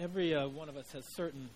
every 0.00 0.34
uh, 0.34 0.48
one 0.48 0.68
of 0.68 0.76
us 0.76 0.90
has 0.92 1.04
certain 1.04 1.50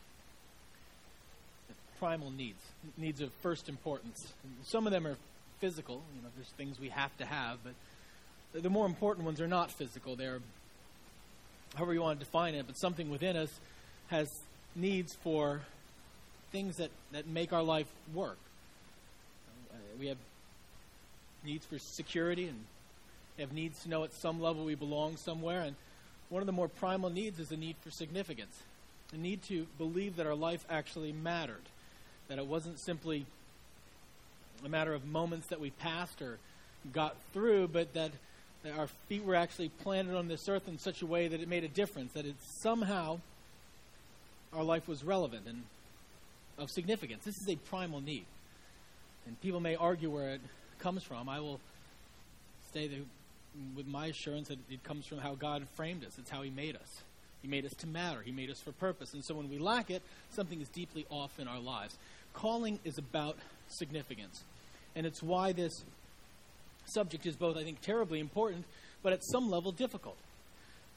primal 1.98 2.30
needs, 2.30 2.60
needs 2.98 3.20
of 3.20 3.32
first 3.40 3.68
importance. 3.68 4.32
Some 4.64 4.86
of 4.86 4.92
them 4.92 5.06
are 5.06 5.16
physical, 5.60 6.02
you 6.14 6.22
know, 6.22 6.28
there's 6.36 6.48
things 6.48 6.78
we 6.78 6.90
have 6.90 7.16
to 7.16 7.24
have, 7.24 7.58
but 7.64 8.62
the 8.62 8.68
more 8.68 8.86
important 8.86 9.24
ones 9.24 9.40
are 9.40 9.48
not 9.48 9.70
physical. 9.70 10.14
They're, 10.14 10.40
however 11.74 11.94
you 11.94 12.02
want 12.02 12.18
to 12.18 12.24
define 12.24 12.54
it, 12.54 12.66
but 12.66 12.76
something 12.76 13.10
within 13.10 13.36
us 13.36 13.50
has 14.08 14.28
needs 14.76 15.14
for 15.14 15.62
things 16.52 16.76
that, 16.76 16.90
that 17.12 17.26
make 17.26 17.52
our 17.52 17.62
life 17.62 17.88
work. 18.12 18.38
Uh, 19.72 19.76
we 19.98 20.08
have 20.08 20.18
needs 21.44 21.64
for 21.64 21.78
security 21.78 22.48
and 22.48 22.58
we 23.36 23.42
have 23.42 23.52
needs 23.52 23.82
to 23.82 23.88
know 23.88 24.04
at 24.04 24.12
some 24.12 24.40
level 24.40 24.64
we 24.64 24.74
belong 24.74 25.16
somewhere. 25.16 25.62
And 25.62 25.74
one 26.34 26.42
of 26.42 26.46
the 26.46 26.52
more 26.52 26.66
primal 26.66 27.10
needs 27.10 27.38
is 27.38 27.52
a 27.52 27.56
need 27.56 27.76
for 27.80 27.92
significance, 27.92 28.64
a 29.12 29.16
need 29.16 29.40
to 29.44 29.68
believe 29.78 30.16
that 30.16 30.26
our 30.26 30.34
life 30.34 30.66
actually 30.68 31.12
mattered, 31.12 31.62
that 32.26 32.38
it 32.38 32.46
wasn't 32.46 32.80
simply 32.80 33.24
a 34.64 34.68
matter 34.68 34.92
of 34.92 35.06
moments 35.06 35.46
that 35.46 35.60
we 35.60 35.70
passed 35.70 36.20
or 36.20 36.38
got 36.92 37.14
through, 37.32 37.68
but 37.68 37.94
that, 37.94 38.10
that 38.64 38.76
our 38.76 38.88
feet 39.08 39.22
were 39.22 39.36
actually 39.36 39.68
planted 39.68 40.16
on 40.16 40.26
this 40.26 40.48
earth 40.48 40.66
in 40.66 40.76
such 40.76 41.02
a 41.02 41.06
way 41.06 41.28
that 41.28 41.40
it 41.40 41.46
made 41.46 41.62
a 41.62 41.68
difference, 41.68 42.12
that 42.14 42.26
it 42.26 42.34
somehow 42.42 43.20
our 44.52 44.64
life 44.64 44.88
was 44.88 45.04
relevant 45.04 45.44
and 45.46 45.62
of 46.58 46.68
significance. 46.68 47.24
This 47.24 47.40
is 47.40 47.48
a 47.48 47.54
primal 47.54 48.00
need. 48.00 48.24
And 49.24 49.40
people 49.40 49.60
may 49.60 49.76
argue 49.76 50.10
where 50.10 50.30
it 50.30 50.40
comes 50.80 51.04
from. 51.04 51.28
I 51.28 51.38
will 51.38 51.60
say 52.72 52.88
that 52.88 52.98
with 53.76 53.86
my 53.86 54.06
assurance 54.06 54.48
that 54.48 54.58
it 54.70 54.82
comes 54.84 55.06
from 55.06 55.18
how 55.18 55.34
God 55.34 55.66
framed 55.74 56.04
us. 56.04 56.18
It's 56.18 56.30
how 56.30 56.42
He 56.42 56.50
made 56.50 56.76
us. 56.76 57.02
He 57.42 57.48
made 57.48 57.66
us 57.66 57.74
to 57.74 57.86
matter. 57.86 58.22
He 58.24 58.32
made 58.32 58.50
us 58.50 58.60
for 58.60 58.72
purpose. 58.72 59.12
And 59.12 59.24
so 59.24 59.34
when 59.34 59.50
we 59.50 59.58
lack 59.58 59.90
it, 59.90 60.02
something 60.32 60.60
is 60.60 60.68
deeply 60.68 61.06
off 61.10 61.38
in 61.38 61.46
our 61.46 61.60
lives. 61.60 61.96
Calling 62.32 62.78
is 62.84 62.96
about 62.96 63.36
significance. 63.68 64.42
And 64.96 65.06
it's 65.06 65.22
why 65.22 65.52
this 65.52 65.84
subject 66.86 67.26
is 67.26 67.36
both, 67.36 67.56
I 67.56 67.64
think, 67.64 67.80
terribly 67.80 68.20
important, 68.20 68.64
but 69.02 69.12
at 69.12 69.24
some 69.24 69.50
level 69.50 69.72
difficult. 69.72 70.16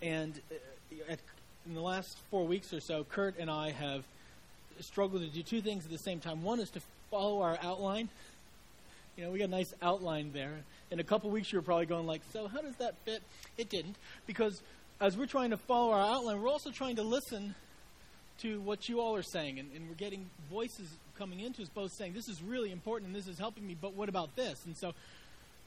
And 0.02 0.40
uh, 0.52 1.12
at, 1.12 1.20
in 1.66 1.74
the 1.74 1.82
last 1.82 2.18
four 2.32 2.46
weeks 2.46 2.74
or 2.74 2.80
so, 2.80 3.04
Kurt 3.04 3.38
and 3.38 3.50
I 3.50 3.72
have 3.72 4.04
struggled 4.80 5.24
to 5.24 5.28
do 5.28 5.44
two 5.44 5.62
things 5.62 5.86
at 5.86 5.92
the 5.92 5.98
same 5.98 6.20
time. 6.20 6.44
One 6.44 6.60
is 6.60 6.70
to 6.72 6.82
follow 7.10 7.42
our 7.42 7.58
outline. 7.62 8.10
You 9.18 9.24
know, 9.24 9.32
we 9.32 9.40
got 9.40 9.46
a 9.46 9.52
nice 9.52 9.74
outline 9.82 10.32
there. 10.32 10.60
In 10.92 11.00
a 11.00 11.04
couple 11.04 11.32
weeks, 11.32 11.52
you 11.52 11.58
were 11.58 11.64
probably 11.64 11.88
going 11.88 12.06
like, 12.06 12.22
"So 12.32 12.48
how 12.48 12.62
does 12.62 12.76
that 12.76 12.94
fit?" 13.04 13.24
It 13.58 13.68
didn't, 13.68 13.96
because 14.28 14.62
as 15.02 15.18
we're 15.18 15.26
trying 15.26 15.50
to 15.50 15.58
follow 15.58 15.92
our 15.92 16.02
outline, 16.02 16.40
we're 16.40 16.50
also 16.50 16.70
trying 16.70 16.98
to 16.98 17.04
listen 17.04 17.56
to 18.42 18.62
what 18.62 18.88
you 18.88 19.02
all 19.02 19.16
are 19.16 19.24
saying, 19.24 19.58
and, 19.58 19.72
and 19.76 19.90
we're 19.90 19.96
getting 19.96 20.30
voices 20.52 20.88
coming 21.18 21.40
into 21.40 21.64
us 21.64 21.70
both 21.70 21.92
saying, 21.98 22.14
"This 22.14 22.30
is 22.30 22.44
really 22.44 22.72
important, 22.72 23.08
and 23.08 23.16
this 23.16 23.28
is 23.28 23.40
helping 23.40 23.66
me." 23.66 23.76
But 23.80 23.96
what 23.96 24.08
about 24.08 24.36
this? 24.36 24.64
And 24.68 24.78
so, 24.78 24.94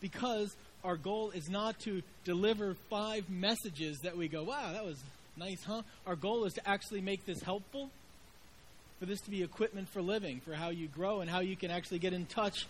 because 0.01 0.55
our 0.85 0.97
goal 0.97 1.33
is 1.33 1.49
not 1.49 1.81
to 1.81 2.03
deliver 2.23 2.75
five 2.89 3.29
messages 3.29 3.99
that 4.05 4.17
we 4.17 4.29
go, 4.29 4.45
"Wow, 4.45 4.73
that 4.73 4.85
was 4.85 5.03
nice, 5.37 5.65
huh?" 5.65 5.83
Our 6.07 6.15
goal 6.15 6.45
is 6.45 6.55
to 6.55 6.69
actually 6.69 7.01
make 7.01 7.27
this 7.27 7.43
helpful 7.43 7.91
for 9.01 9.07
this 9.07 9.21
to 9.23 9.31
be 9.31 9.43
equipment 9.43 9.89
for 9.89 10.03
living, 10.03 10.39
for 10.39 10.55
how 10.55 10.69
you 10.69 10.87
grow 10.87 11.21
and 11.21 11.29
how 11.29 11.41
you 11.41 11.57
can 11.57 11.73
actually 11.73 11.99
get 11.99 12.13
in 12.13 12.27
touch 12.27 12.67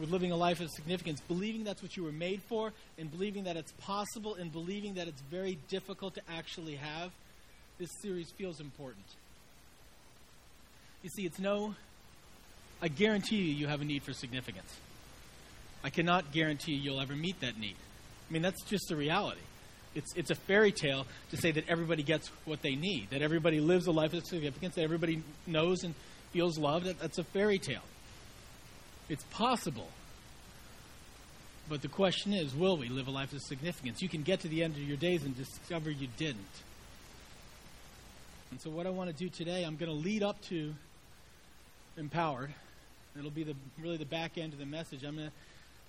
with 0.00 0.10
living 0.10 0.32
a 0.32 0.36
life 0.36 0.60
of 0.60 0.70
significance, 0.70 1.20
believing 1.28 1.64
that's 1.64 1.82
what 1.82 1.96
you 1.96 2.02
were 2.02 2.12
made 2.12 2.42
for, 2.48 2.72
and 2.98 3.10
believing 3.10 3.44
that 3.44 3.56
it's 3.56 3.72
possible, 3.72 4.34
and 4.34 4.52
believing 4.52 4.94
that 4.94 5.08
it's 5.08 5.20
very 5.30 5.58
difficult 5.68 6.14
to 6.14 6.22
actually 6.28 6.76
have, 6.76 7.10
this 7.78 7.90
series 8.02 8.30
feels 8.30 8.60
important. 8.60 9.04
You 11.02 11.10
see, 11.10 11.24
it's 11.24 11.38
no, 11.38 11.74
I 12.82 12.88
guarantee 12.88 13.36
you, 13.36 13.54
you 13.54 13.66
have 13.66 13.80
a 13.80 13.84
need 13.84 14.02
for 14.02 14.12
significance. 14.12 14.76
I 15.82 15.90
cannot 15.90 16.32
guarantee 16.32 16.72
you'll 16.72 17.00
ever 17.00 17.14
meet 17.14 17.40
that 17.40 17.58
need. 17.58 17.76
I 18.28 18.32
mean, 18.32 18.42
that's 18.42 18.62
just 18.64 18.84
the 18.88 18.96
reality. 18.96 19.40
It's, 19.94 20.14
it's 20.14 20.30
a 20.30 20.34
fairy 20.34 20.72
tale 20.72 21.06
to 21.30 21.36
say 21.36 21.50
that 21.52 21.68
everybody 21.68 22.02
gets 22.02 22.28
what 22.44 22.62
they 22.62 22.76
need, 22.76 23.10
that 23.10 23.22
everybody 23.22 23.60
lives 23.60 23.86
a 23.86 23.92
life 23.92 24.12
of 24.12 24.24
significance, 24.24 24.76
that 24.76 24.82
everybody 24.82 25.22
knows 25.46 25.82
and 25.82 25.94
feels 26.32 26.58
loved. 26.58 26.86
That, 26.86 27.00
that's 27.00 27.18
a 27.18 27.24
fairy 27.24 27.58
tale. 27.58 27.82
It's 29.08 29.24
possible. 29.24 29.88
But 31.70 31.82
the 31.82 31.88
question 31.88 32.32
is 32.32 32.52
will 32.52 32.76
we 32.76 32.88
live 32.88 33.06
a 33.06 33.12
life 33.12 33.32
of 33.32 33.40
significance? 33.42 34.02
You 34.02 34.08
can 34.08 34.22
get 34.22 34.40
to 34.40 34.48
the 34.48 34.64
end 34.64 34.74
of 34.74 34.82
your 34.82 34.96
days 34.96 35.22
and 35.22 35.36
discover 35.36 35.88
you 35.88 36.08
didn't. 36.18 36.40
And 38.50 38.60
so, 38.60 38.70
what 38.70 38.88
I 38.88 38.90
want 38.90 39.08
to 39.08 39.16
do 39.16 39.28
today, 39.28 39.62
I'm 39.62 39.76
going 39.76 39.88
to 39.88 39.96
lead 39.96 40.24
up 40.24 40.42
to 40.48 40.74
empowered. 41.96 42.52
It'll 43.16 43.30
be 43.30 43.44
the, 43.44 43.54
really 43.80 43.96
the 43.98 44.04
back 44.04 44.36
end 44.36 44.52
of 44.52 44.58
the 44.58 44.66
message. 44.66 45.04
I'm 45.04 45.14
going 45.14 45.28
to 45.28 45.34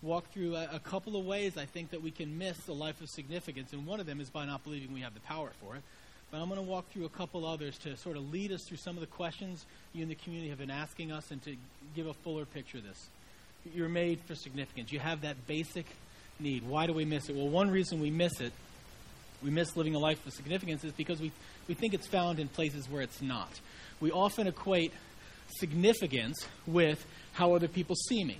walk 0.03 0.31
through 0.31 0.55
a, 0.55 0.69
a, 0.73 0.79
couple 0.79 1.15
of 1.19 1.25
ways 1.25 1.57
I 1.57 1.65
think 1.65 1.89
that 1.91 2.01
we 2.03 2.11
can 2.11 2.37
miss 2.37 2.67
a 2.67 2.73
life 2.73 3.01
of 3.01 3.09
significance, 3.09 3.73
and 3.73 3.87
one 3.87 3.99
of 3.99 4.05
them 4.05 4.21
is 4.21 4.29
by 4.29 4.45
not 4.45 4.63
believing 4.63 4.93
we 4.93 5.01
have 5.01 5.15
the 5.15 5.19
power 5.21 5.51
for 5.59 5.75
it. 5.75 5.81
But 6.29 6.41
I'm 6.41 6.47
going 6.47 6.63
to 6.63 6.67
walk 6.67 6.91
through 6.91 7.05
a 7.05 7.09
couple 7.09 7.43
others 7.43 7.79
to 7.79 7.97
sort 7.97 8.17
of 8.17 8.31
lead 8.31 8.51
us 8.51 8.63
through 8.65 8.77
some 8.77 8.97
of 8.97 9.01
the 9.01 9.07
questions 9.07 9.65
you 9.93 10.03
in 10.03 10.09
the 10.09 10.15
community 10.15 10.49
have 10.49 10.59
been 10.59 10.69
asking 10.69 11.11
us 11.11 11.31
and 11.31 11.41
to 11.43 11.55
give 11.95 12.05
a 12.05 12.13
fuller 12.13 12.45
picture 12.45 12.77
of 12.77 12.83
this. 12.83 13.09
You're 13.73 13.89
made 13.89 14.19
for 14.21 14.35
significance. 14.35 14.91
You 14.91 14.99
have 14.99 15.21
that 15.21 15.47
basic 15.47 15.85
need. 16.39 16.63
Why 16.67 16.87
do 16.87 16.93
we 16.93 17.05
miss 17.05 17.29
it? 17.29 17.35
Well, 17.35 17.49
one 17.49 17.69
reason 17.69 17.99
we 17.99 18.09
miss 18.09 18.39
it, 18.41 18.53
we 19.43 19.49
miss 19.49 19.75
living 19.75 19.95
a 19.95 19.99
life 19.99 20.25
of 20.25 20.33
significance, 20.33 20.83
is 20.83 20.91
because 20.93 21.19
we, 21.19 21.31
we 21.67 21.73
think 21.73 21.93
it's 21.93 22.07
found 22.07 22.39
in 22.39 22.47
places 22.47 22.89
where 22.89 23.01
it's 23.01 23.21
not. 23.21 23.59
We 23.99 24.11
often 24.11 24.47
equate 24.47 24.93
significance 25.59 26.47
with 26.65 27.05
how 27.33 27.53
other 27.53 27.67
people 27.67 27.95
see 27.95 28.23
me 28.23 28.39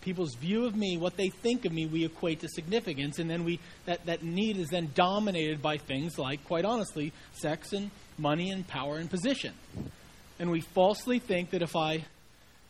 people's 0.00 0.34
view 0.34 0.64
of 0.64 0.74
me, 0.74 0.96
what 0.96 1.16
they 1.16 1.28
think 1.28 1.64
of 1.64 1.72
me, 1.72 1.86
we 1.86 2.04
equate 2.04 2.40
to 2.40 2.48
significance, 2.48 3.18
and 3.18 3.28
then 3.30 3.44
we 3.44 3.60
that, 3.86 4.04
that 4.06 4.22
need 4.22 4.56
is 4.56 4.68
then 4.68 4.90
dominated 4.94 5.62
by 5.62 5.76
things 5.76 6.18
like, 6.18 6.44
quite 6.44 6.64
honestly, 6.64 7.12
sex 7.32 7.72
and 7.72 7.90
money 8.18 8.50
and 8.50 8.66
power 8.66 8.96
and 8.96 9.10
position. 9.10 9.54
And 10.38 10.50
we 10.50 10.60
falsely 10.60 11.18
think 11.18 11.50
that 11.50 11.62
if 11.62 11.76
I, 11.76 12.04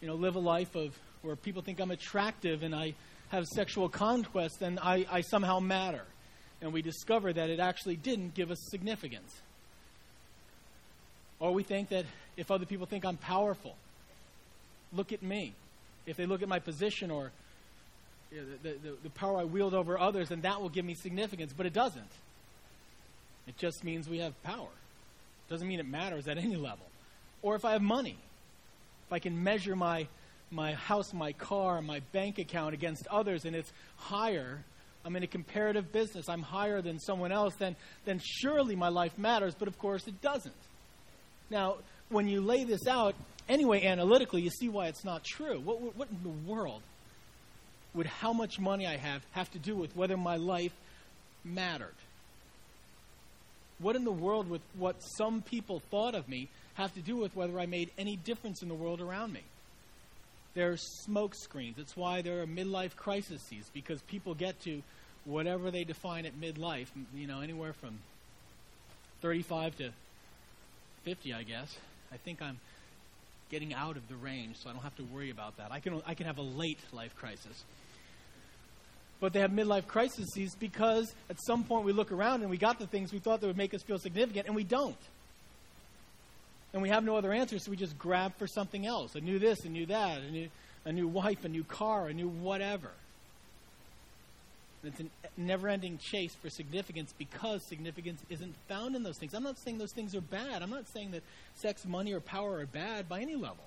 you 0.00 0.08
know, 0.08 0.14
live 0.14 0.36
a 0.36 0.40
life 0.40 0.74
of 0.74 0.98
where 1.22 1.36
people 1.36 1.62
think 1.62 1.80
I'm 1.80 1.90
attractive 1.90 2.62
and 2.62 2.74
I 2.74 2.94
have 3.28 3.46
sexual 3.46 3.88
conquest, 3.88 4.60
then 4.60 4.78
I, 4.82 5.06
I 5.10 5.20
somehow 5.20 5.60
matter. 5.60 6.04
And 6.60 6.72
we 6.72 6.82
discover 6.82 7.32
that 7.32 7.48
it 7.48 7.60
actually 7.60 7.96
didn't 7.96 8.34
give 8.34 8.50
us 8.50 8.58
significance. 8.70 9.34
Or 11.38 11.52
we 11.52 11.62
think 11.62 11.88
that 11.88 12.04
if 12.36 12.50
other 12.50 12.66
people 12.66 12.86
think 12.86 13.04
I'm 13.04 13.16
powerful, 13.16 13.76
look 14.92 15.12
at 15.12 15.22
me 15.22 15.54
if 16.06 16.16
they 16.16 16.26
look 16.26 16.42
at 16.42 16.48
my 16.48 16.58
position 16.58 17.10
or 17.10 17.30
you 18.32 18.40
know, 18.40 18.46
the, 18.62 18.70
the, 18.70 18.96
the 19.04 19.10
power 19.10 19.38
I 19.38 19.44
wield 19.44 19.74
over 19.74 19.98
others, 19.98 20.28
then 20.28 20.40
that 20.42 20.60
will 20.60 20.68
give 20.68 20.84
me 20.84 20.94
significance. 20.94 21.52
But 21.56 21.66
it 21.66 21.72
doesn't. 21.72 22.10
It 23.46 23.56
just 23.56 23.84
means 23.84 24.08
we 24.08 24.18
have 24.18 24.40
power. 24.42 24.68
Doesn't 25.48 25.66
mean 25.66 25.80
it 25.80 25.88
matters 25.88 26.28
at 26.28 26.38
any 26.38 26.56
level. 26.56 26.86
Or 27.42 27.56
if 27.56 27.64
I 27.64 27.72
have 27.72 27.82
money, 27.82 28.16
if 29.06 29.12
I 29.12 29.18
can 29.18 29.42
measure 29.42 29.74
my, 29.74 30.06
my 30.50 30.74
house, 30.74 31.12
my 31.12 31.32
car, 31.32 31.80
my 31.80 32.00
bank 32.12 32.38
account 32.38 32.74
against 32.74 33.06
others, 33.08 33.44
and 33.44 33.54
it's 33.54 33.72
higher, 33.96 34.64
I'm 35.04 35.16
in 35.16 35.22
a 35.22 35.28
comparative 35.28 35.92
business, 35.92 36.28
I'm 36.28 36.42
higher 36.42 36.82
than 36.82 36.98
someone 36.98 37.32
else, 37.32 37.54
then, 37.58 37.76
then 38.04 38.20
surely 38.22 38.76
my 38.76 38.88
life 38.88 39.16
matters, 39.18 39.54
but 39.58 39.68
of 39.68 39.78
course 39.78 40.06
it 40.06 40.20
doesn't. 40.20 40.54
Now, 41.50 41.76
when 42.08 42.28
you 42.28 42.40
lay 42.40 42.64
this 42.64 42.86
out, 42.86 43.14
anyway, 43.48 43.84
analytically, 43.84 44.42
you 44.42 44.50
see 44.50 44.68
why 44.68 44.88
it's 44.88 45.04
not 45.04 45.24
true. 45.24 45.60
What, 45.60 45.96
what 45.96 46.08
in 46.10 46.22
the 46.22 46.50
world 46.50 46.82
would 47.94 48.06
how 48.06 48.32
much 48.32 48.58
money 48.58 48.86
I 48.86 48.96
have 48.96 49.22
have 49.32 49.50
to 49.52 49.58
do 49.58 49.74
with 49.74 49.96
whether 49.96 50.16
my 50.16 50.36
life 50.36 50.72
mattered? 51.44 51.94
What 53.78 53.96
in 53.96 54.04
the 54.04 54.12
world 54.12 54.48
would 54.50 54.60
what 54.76 54.96
some 55.16 55.42
people 55.42 55.80
thought 55.90 56.14
of 56.14 56.28
me 56.28 56.48
have 56.74 56.92
to 56.94 57.00
do 57.00 57.16
with 57.16 57.34
whether 57.34 57.58
I 57.58 57.66
made 57.66 57.90
any 57.96 58.16
difference 58.16 58.62
in 58.62 58.68
the 58.68 58.74
world 58.74 59.00
around 59.00 59.32
me? 59.32 59.42
There 60.54 60.70
are 60.72 60.76
smoke 60.76 61.34
screens. 61.34 61.76
That's 61.76 61.96
why 61.96 62.22
there 62.22 62.42
are 62.42 62.46
midlife 62.46 62.96
crises, 62.96 63.40
because 63.72 64.00
people 64.02 64.34
get 64.34 64.60
to 64.62 64.82
whatever 65.24 65.70
they 65.70 65.84
define 65.84 66.26
at 66.26 66.40
midlife, 66.40 66.88
you 67.14 67.26
know, 67.26 67.40
anywhere 67.40 67.72
from 67.72 67.98
35 69.22 69.76
to 69.76 69.90
50, 71.04 71.34
I 71.34 71.42
guess. 71.42 71.76
I 72.12 72.16
think 72.16 72.42
I'm 72.42 72.58
getting 73.50 73.74
out 73.74 73.96
of 73.96 74.08
the 74.08 74.16
range, 74.16 74.56
so 74.56 74.70
I 74.70 74.72
don't 74.72 74.82
have 74.82 74.96
to 74.96 75.04
worry 75.04 75.30
about 75.30 75.56
that. 75.58 75.72
I 75.72 75.80
can, 75.80 76.02
I 76.06 76.14
can 76.14 76.26
have 76.26 76.38
a 76.38 76.42
late 76.42 76.78
life 76.92 77.14
crisis. 77.16 77.64
But 79.20 79.32
they 79.32 79.40
have 79.40 79.50
midlife 79.50 79.86
crises 79.86 80.56
because 80.58 81.12
at 81.28 81.36
some 81.44 81.64
point 81.64 81.84
we 81.84 81.92
look 81.92 82.10
around 82.10 82.40
and 82.40 82.50
we 82.50 82.56
got 82.56 82.78
the 82.78 82.86
things 82.86 83.12
we 83.12 83.18
thought 83.18 83.40
that 83.40 83.46
would 83.46 83.56
make 83.56 83.74
us 83.74 83.82
feel 83.82 83.98
significant, 83.98 84.46
and 84.46 84.56
we 84.56 84.64
don't. 84.64 84.96
And 86.72 86.82
we 86.82 86.88
have 86.88 87.04
no 87.04 87.16
other 87.16 87.32
answers, 87.32 87.64
so 87.64 87.70
we 87.70 87.76
just 87.76 87.98
grab 87.98 88.32
for 88.38 88.46
something 88.46 88.86
else 88.86 89.14
a 89.14 89.20
new 89.20 89.38
this, 89.38 89.64
a 89.64 89.68
new 89.68 89.86
that, 89.86 90.20
a 90.20 90.30
new, 90.30 90.48
a 90.84 90.92
new 90.92 91.08
wife, 91.08 91.44
a 91.44 91.48
new 91.48 91.64
car, 91.64 92.08
a 92.08 92.14
new 92.14 92.28
whatever. 92.28 92.90
It's 94.82 95.00
a 95.00 95.04
never 95.36 95.68
ending 95.68 95.98
chase 95.98 96.34
for 96.34 96.48
significance 96.48 97.12
because 97.18 97.62
significance 97.62 98.22
isn't 98.30 98.54
found 98.66 98.96
in 98.96 99.02
those 99.02 99.18
things. 99.18 99.34
I'm 99.34 99.42
not 99.42 99.58
saying 99.58 99.78
those 99.78 99.92
things 99.92 100.14
are 100.14 100.22
bad. 100.22 100.62
I'm 100.62 100.70
not 100.70 100.88
saying 100.88 101.10
that 101.10 101.22
sex, 101.56 101.84
money, 101.84 102.12
or 102.12 102.20
power 102.20 102.60
are 102.60 102.66
bad 102.66 103.08
by 103.08 103.20
any 103.20 103.34
level. 103.34 103.64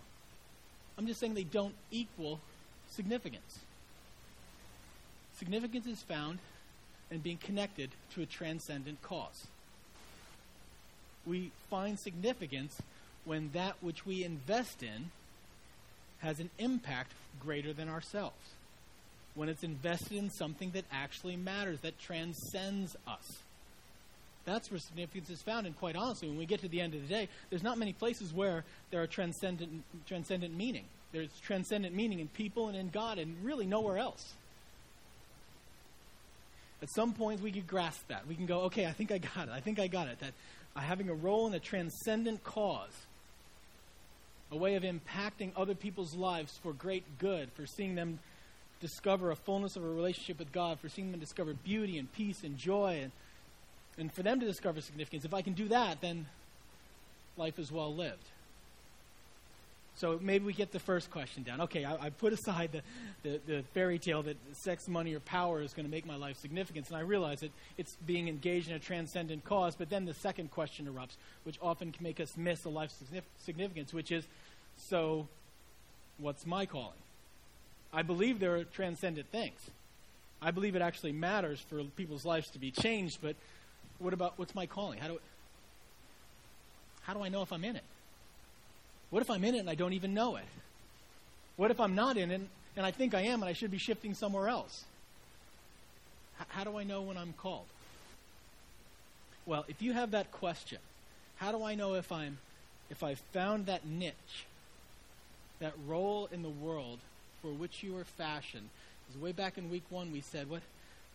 I'm 0.98 1.06
just 1.06 1.20
saying 1.20 1.36
they 1.36 1.44
don't 1.44 1.76
equal 1.92 2.40
significance. 2.90 3.60
Significance 5.38 5.86
is 5.86 6.02
found 6.02 6.40
in 7.12 7.20
being 7.20 7.38
connected 7.38 7.92
to 8.16 8.22
a 8.22 8.26
transcendent 8.26 9.02
cause. 9.04 9.48
We 11.26 11.52
find 11.70 12.00
significance 12.00 12.82
when 13.25 13.52
that 13.54 13.75
which 13.81 14.06
we 14.06 14.24
invest 14.24 14.84
in 14.84 15.12
has 16.20 16.40
an 16.40 16.50
impact 16.58 17.12
greater 17.42 17.74
than 17.74 17.90
ourselves. 17.90 18.36
When 19.36 19.50
it's 19.50 19.64
invested 19.64 20.18
in 20.18 20.30
something 20.30 20.72
that 20.72 20.86
actually 20.92 21.36
matters, 21.36 21.80
that 21.81 22.00
transcends 22.00 22.96
us. 23.08 23.38
That's 24.46 24.70
where 24.70 24.80
significance 24.80 25.30
is 25.30 25.42
found. 25.42 25.66
And 25.66 25.78
quite 25.78 25.96
honestly, 25.96 26.28
when 26.28 26.38
we 26.38 26.46
get 26.46 26.62
to 26.62 26.68
the 26.68 26.81
end 26.81 26.94
of 26.94 27.02
the 27.02 27.08
day, 27.08 27.30
there's 27.50 27.64
not 27.64 27.78
many 27.78 27.94
places 27.94 28.34
where 28.34 28.64
there 28.92 29.02
are 29.02 29.08
transcendent, 29.08 29.84
transcendent 30.06 30.56
meaning. 30.56 30.86
There's 31.12 31.30
transcendent 31.42 31.96
meaning 31.96 32.19
in 32.19 32.28
people 32.28 32.68
and 32.68 32.78
in 32.78 32.90
God, 32.90 33.19
and 33.19 33.36
really 33.44 33.66
nowhere 33.66 33.98
else. 33.98 34.34
At 36.81 36.90
some 36.94 37.14
points, 37.14 37.42
we 37.42 37.52
can 37.52 37.62
grasp 37.62 38.08
that. 38.10 38.28
We 38.28 38.36
can 38.36 38.46
go, 38.46 38.62
okay, 38.64 38.86
I 38.86 38.92
think 38.92 39.12
I 39.12 39.18
got 39.18 39.48
it. 39.48 39.52
I 39.54 39.62
think 39.62 39.80
I 39.80 39.88
got 39.88 40.08
it. 40.08 40.19
That 40.19 40.34
uh, 40.76 40.81
having 40.81 41.10
a 41.10 41.14
role 41.14 41.48
in 41.48 41.54
a 41.54 41.60
transcendent 41.60 42.44
cause, 42.44 42.92
a 44.54 44.56
way 44.56 44.76
of 44.76 44.84
impacting 44.84 45.52
other 45.58 45.74
people's 45.74 46.14
lives 46.14 46.60
for 46.62 46.74
great 46.74 47.04
good, 47.18 47.52
for 47.54 47.66
seeing 47.66 47.96
them 47.96 48.20
discover 48.80 49.32
a 49.32 49.36
fullness 49.36 49.76
of 49.76 49.84
a 49.84 49.88
relationship 49.88 50.38
with 50.38 50.52
God, 50.52 50.80
for 50.80 50.90
seeing 50.90 51.12
them 51.12 51.20
discover 51.20 51.54
beauty 51.54 51.98
and 51.98 52.12
peace 52.14 52.44
and 52.44 52.56
joy, 52.56 53.00
and, 53.02 53.12
and 53.98 54.14
for 54.14 54.22
them 54.22 54.40
to 54.40 54.46
discover 54.46 54.80
significance. 54.80 55.26
If 55.26 55.34
I 55.34 55.42
can 55.42 55.54
do 55.54 55.70
that, 55.70 56.02
then 56.02 56.28
life 57.36 57.58
is 57.58 57.72
well 57.72 57.94
lived. 57.94 58.24
So 59.95 60.19
maybe 60.22 60.44
we 60.45 60.54
get 60.54 60.72
the 60.72 60.80
first 60.80 61.12
question 61.12 61.44
down. 61.44 61.62
Okay, 61.62 61.86
I, 61.86 62.06
I 62.06 62.10
put 62.10 62.34
aside 62.34 62.72
the, 62.72 62.81
the, 63.22 63.40
the, 63.45 63.63
fairy 63.74 64.00
tale 64.00 64.24
that 64.24 64.38
sex, 64.54 64.88
money, 64.88 65.13
or 65.13 65.19
power 65.19 65.62
is 65.62 65.74
going 65.74 65.86
to 65.86 65.92
make 65.92 66.06
my 66.06 66.16
life 66.16 66.38
significant, 66.38 66.88
and 66.88 66.98
I 66.98 67.01
realize 67.01 67.42
that 67.42 67.51
it's 67.78 67.95
being 68.07 68.28
engaged 68.28 68.69
in 68.69 68.75
a 68.75 68.80
transcendent 68.80 69.44
cause. 69.44 69.75
But 69.75 69.92
then 69.92 70.06
the 70.06 70.16
second 70.16 70.50
question 70.50 70.88
erupts, 70.88 71.16
which 71.44 71.57
often 71.62 71.92
can 71.92 72.04
make 72.04 72.19
us 72.19 72.36
miss 72.36 72.66
a 72.66 72.69
life's 72.69 72.95
significance, 73.38 73.94
which 73.94 74.12
is 74.12 74.25
so, 74.78 75.28
what's 76.18 76.45
my 76.48 76.66
calling? 76.66 76.98
I 77.94 78.01
believe 78.01 78.40
there 78.40 78.56
are 78.56 78.63
transcendent 78.63 79.28
things. 79.31 79.60
I 80.42 80.50
believe 80.50 80.75
it 80.75 80.81
actually 80.81 81.12
matters 81.12 81.60
for 81.62 81.84
people's 81.84 82.25
lives 82.25 82.50
to 82.51 82.60
be 82.60 82.72
changed, 82.72 83.19
but 83.22 83.36
what 84.00 84.13
about 84.13 84.34
what's 84.38 84.56
my 84.56 84.66
calling? 84.66 84.98
How 84.98 85.07
do, 85.07 85.19
how 87.04 87.13
do 87.13 87.24
I 87.24 87.30
know 87.30 87.44
if 87.44 87.54
I'm 87.54 87.63
in 87.63 87.75
it? 87.75 87.84
What 89.13 89.21
if 89.21 89.30
I'm 89.30 89.44
in 89.44 89.54
it 89.54 89.60
and 89.60 89.69
I 89.69 89.75
don't 89.75 89.94
even 89.94 90.15
know 90.15 90.38
it? 90.38 90.45
What 91.56 91.69
if 91.69 91.80
I'm 91.80 91.94
not 91.94 92.18
in 92.18 92.31
it 92.31 92.42
and 92.75 92.83
I 92.83 92.89
think 92.89 93.13
I 93.13 93.21
am 93.21 93.44
and 93.44 93.48
I 93.48 93.54
should 93.54 93.69
be 93.69 93.77
shifting 93.77 94.15
somewhere 94.15 94.48
else? 94.48 94.86
H- 96.42 96.48
how 96.50 96.63
do 96.63 96.80
I 96.80 96.83
know 96.83 97.04
when 97.04 97.15
I'm 97.15 97.31
called? 97.33 97.68
Well, 99.45 99.65
if 99.68 99.83
you 99.83 99.94
have 99.94 100.10
that 100.12 100.31
question, 100.31 100.80
how 101.36 101.51
do 101.51 101.63
I 101.63 101.75
know 101.75 101.94
if 101.94 102.12
I'm 102.12 102.39
if 102.89 103.04
I've 103.04 103.19
found 103.33 103.68
that 103.68 103.86
niche, 103.86 104.48
that 105.59 105.74
role 105.88 106.27
in 106.31 106.42
the 106.42 106.50
world 106.50 106.98
for 107.44 107.50
which 107.50 107.83
you 107.83 107.95
are 107.98 108.06
fashioned? 108.06 108.68
Because 109.06 109.21
way 109.21 109.31
back 109.31 109.59
in 109.59 109.69
week 109.69 109.83
one 109.92 110.12
we 110.12 110.21
said 110.21 110.50
what 110.50 110.63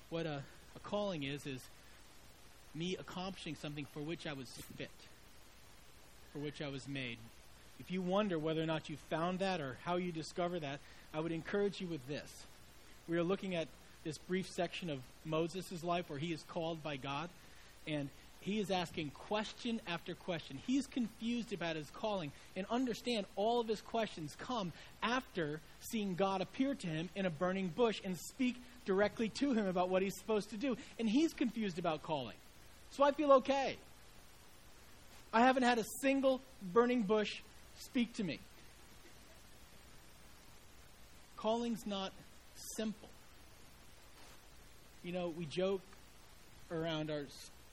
what 0.08 0.24
a, 0.24 0.44
a 0.76 0.78
calling 0.84 1.24
is 1.24 1.46
is 1.46 1.62
me 2.76 2.94
accomplishing 2.94 3.56
something 3.56 3.88
for 3.92 3.98
which 3.98 4.24
I 4.24 4.34
was 4.34 4.46
fit, 4.76 4.88
for 6.32 6.38
which 6.38 6.62
I 6.62 6.68
was 6.68 6.86
made. 6.86 7.18
If 7.80 7.90
you 7.90 8.02
wonder 8.02 8.38
whether 8.38 8.62
or 8.62 8.66
not 8.66 8.88
you 8.88 8.96
found 9.08 9.38
that 9.38 9.60
or 9.60 9.78
how 9.84 9.96
you 9.96 10.12
discover 10.12 10.58
that, 10.58 10.80
I 11.14 11.20
would 11.20 11.32
encourage 11.32 11.80
you 11.80 11.86
with 11.86 12.06
this. 12.08 12.44
We 13.08 13.16
are 13.16 13.22
looking 13.22 13.54
at 13.54 13.68
this 14.04 14.18
brief 14.18 14.48
section 14.50 14.90
of 14.90 15.00
Moses' 15.24 15.82
life 15.82 16.08
where 16.08 16.18
he 16.18 16.32
is 16.32 16.42
called 16.48 16.82
by 16.82 16.96
God, 16.96 17.28
and 17.86 18.08
he 18.40 18.60
is 18.60 18.70
asking 18.70 19.10
question 19.10 19.80
after 19.86 20.14
question. 20.14 20.58
He's 20.66 20.86
confused 20.86 21.52
about 21.52 21.76
his 21.76 21.90
calling, 21.90 22.32
and 22.56 22.66
understand 22.70 23.26
all 23.36 23.60
of 23.60 23.68
his 23.68 23.80
questions 23.80 24.36
come 24.38 24.72
after 25.02 25.60
seeing 25.80 26.14
God 26.14 26.40
appear 26.40 26.74
to 26.74 26.86
him 26.86 27.08
in 27.14 27.26
a 27.26 27.30
burning 27.30 27.68
bush 27.68 28.00
and 28.04 28.16
speak 28.16 28.56
directly 28.84 29.28
to 29.30 29.52
him 29.52 29.66
about 29.66 29.88
what 29.88 30.02
he's 30.02 30.16
supposed 30.16 30.50
to 30.50 30.56
do. 30.56 30.76
And 30.98 31.08
he's 31.08 31.32
confused 31.32 31.78
about 31.78 32.02
calling. 32.02 32.36
So 32.90 33.04
I 33.04 33.12
feel 33.12 33.32
okay. 33.32 33.76
I 35.32 35.40
haven't 35.40 35.64
had 35.64 35.78
a 35.78 35.84
single 36.00 36.40
burning 36.72 37.02
bush 37.02 37.40
Speak 37.78 38.12
to 38.14 38.24
me. 38.24 38.38
Calling's 41.36 41.86
not 41.86 42.12
simple. 42.54 43.08
You 45.04 45.12
know, 45.12 45.32
we 45.36 45.46
joke 45.46 45.80
around 46.70 47.10
our 47.10 47.24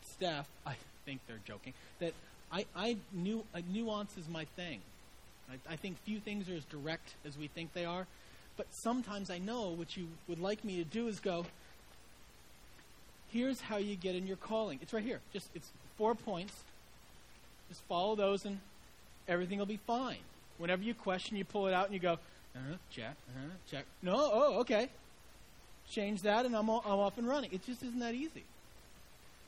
staff, 0.03 0.47
I 0.65 0.75
think 1.05 1.21
they're 1.27 1.41
joking, 1.45 1.73
that 1.99 2.13
I, 2.51 2.65
I 2.75 2.97
knew 3.11 3.43
uh, 3.53 3.61
nuance 3.67 4.17
is 4.17 4.29
my 4.29 4.45
thing. 4.55 4.79
I, 5.49 5.73
I 5.73 5.75
think 5.75 5.97
few 6.05 6.19
things 6.19 6.49
are 6.49 6.55
as 6.55 6.63
direct 6.65 7.13
as 7.25 7.37
we 7.37 7.47
think 7.47 7.73
they 7.73 7.85
are. 7.85 8.07
But 8.57 8.67
sometimes 8.71 9.29
I 9.29 9.39
know 9.39 9.69
what 9.69 9.97
you 9.97 10.07
would 10.27 10.39
like 10.39 10.63
me 10.63 10.77
to 10.77 10.83
do 10.83 11.07
is 11.07 11.19
go, 11.19 11.45
here's 13.31 13.59
how 13.59 13.77
you 13.77 13.95
get 13.95 14.15
in 14.15 14.27
your 14.27 14.37
calling. 14.37 14.79
It's 14.81 14.93
right 14.93 15.03
here. 15.03 15.19
Just 15.33 15.49
it's 15.53 15.69
four 15.97 16.15
points. 16.15 16.53
Just 17.67 17.81
follow 17.83 18.15
those 18.15 18.45
and 18.45 18.59
everything 19.27 19.59
will 19.59 19.65
be 19.65 19.79
fine. 19.87 20.17
Whenever 20.57 20.83
you 20.83 20.93
question, 20.93 21.37
you 21.37 21.45
pull 21.45 21.67
it 21.67 21.73
out 21.73 21.85
and 21.85 21.93
you 21.93 21.99
go, 21.99 22.13
uh-huh, 22.13 22.75
check, 22.89 23.15
uh-huh, 23.35 23.49
check. 23.69 23.85
No, 24.01 24.15
oh, 24.15 24.59
okay. 24.59 24.89
Change 25.89 26.21
that 26.23 26.45
and 26.45 26.55
I'm, 26.55 26.69
all, 26.69 26.81
I'm 26.85 26.99
off 26.99 27.17
and 27.17 27.27
running. 27.27 27.51
It 27.51 27.65
just 27.65 27.83
isn't 27.83 27.99
that 27.99 28.15
easy. 28.15 28.43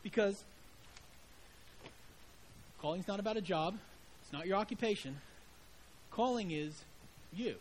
Because 0.03 0.44
calling's 2.81 3.07
not 3.07 3.19
about 3.19 3.38
a 3.38 3.41
job, 3.41 3.77
it's 4.21 4.33
not 4.33 4.45
your 4.45 4.57
occupation. 4.57 5.18
Calling 6.12 6.51
is 6.51 6.83
you. 7.33 7.56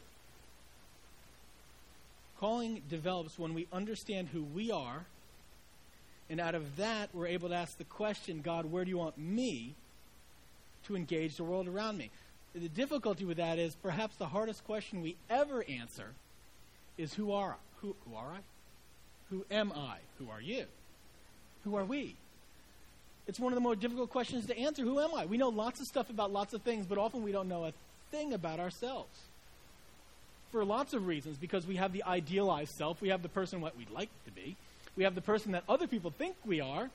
Calling 2.38 2.82
develops 2.90 3.38
when 3.38 3.54
we 3.54 3.66
understand 3.72 4.28
who 4.28 4.42
we 4.42 4.70
are, 4.70 5.06
and 6.28 6.40
out 6.40 6.54
of 6.54 6.76
that, 6.76 7.10
we're 7.14 7.28
able 7.28 7.48
to 7.50 7.54
ask 7.54 7.78
the 7.78 7.84
question 7.84 8.40
God, 8.42 8.66
where 8.66 8.84
do 8.84 8.90
you 8.90 8.98
want 8.98 9.16
me 9.16 9.74
to 10.86 10.96
engage 10.96 11.36
the 11.36 11.44
world 11.44 11.68
around 11.68 11.98
me. 11.98 12.10
The 12.54 12.68
difficulty 12.68 13.24
with 13.24 13.36
that 13.36 13.58
is 13.58 13.74
perhaps 13.74 14.16
the 14.16 14.26
hardest 14.26 14.64
question 14.64 15.02
we 15.02 15.16
ever 15.28 15.64
answer 15.68 16.12
is 16.96 17.12
who 17.14 17.32
are 17.32 17.50
I? 17.50 17.80
Who, 17.82 17.94
who 18.08 18.16
are 18.16 18.32
I? 18.32 18.40
Who 19.30 19.44
am 19.50 19.72
I? 19.72 19.98
Who 20.18 20.30
are 20.30 20.40
you? 20.40 20.64
Who 21.64 21.76
are 21.76 21.84
we? 21.84 22.14
It's 23.26 23.40
one 23.40 23.52
of 23.52 23.56
the 23.56 23.60
more 23.60 23.74
difficult 23.74 24.10
questions 24.10 24.46
to 24.46 24.58
answer. 24.58 24.82
Who 24.82 25.00
am 25.00 25.14
I? 25.14 25.26
We 25.26 25.36
know 25.36 25.48
lots 25.48 25.80
of 25.80 25.86
stuff 25.86 26.10
about 26.10 26.32
lots 26.32 26.54
of 26.54 26.62
things, 26.62 26.86
but 26.86 26.96
often 26.96 27.22
we 27.22 27.32
don't 27.32 27.48
know 27.48 27.64
a 27.64 27.72
thing 28.10 28.32
about 28.32 28.60
ourselves. 28.60 29.18
For 30.52 30.64
lots 30.64 30.94
of 30.94 31.06
reasons, 31.06 31.36
because 31.36 31.66
we 31.66 31.76
have 31.76 31.92
the 31.92 32.04
idealized 32.04 32.76
self, 32.76 33.02
we 33.02 33.08
have 33.08 33.22
the 33.22 33.28
person 33.28 33.60
what 33.60 33.76
we'd 33.76 33.90
like 33.90 34.10
to 34.26 34.30
be, 34.30 34.56
we 34.96 35.04
have 35.04 35.16
the 35.16 35.20
person 35.20 35.52
that 35.52 35.64
other 35.68 35.88
people 35.88 36.10
think 36.10 36.36
we 36.44 36.60
are, 36.60 36.88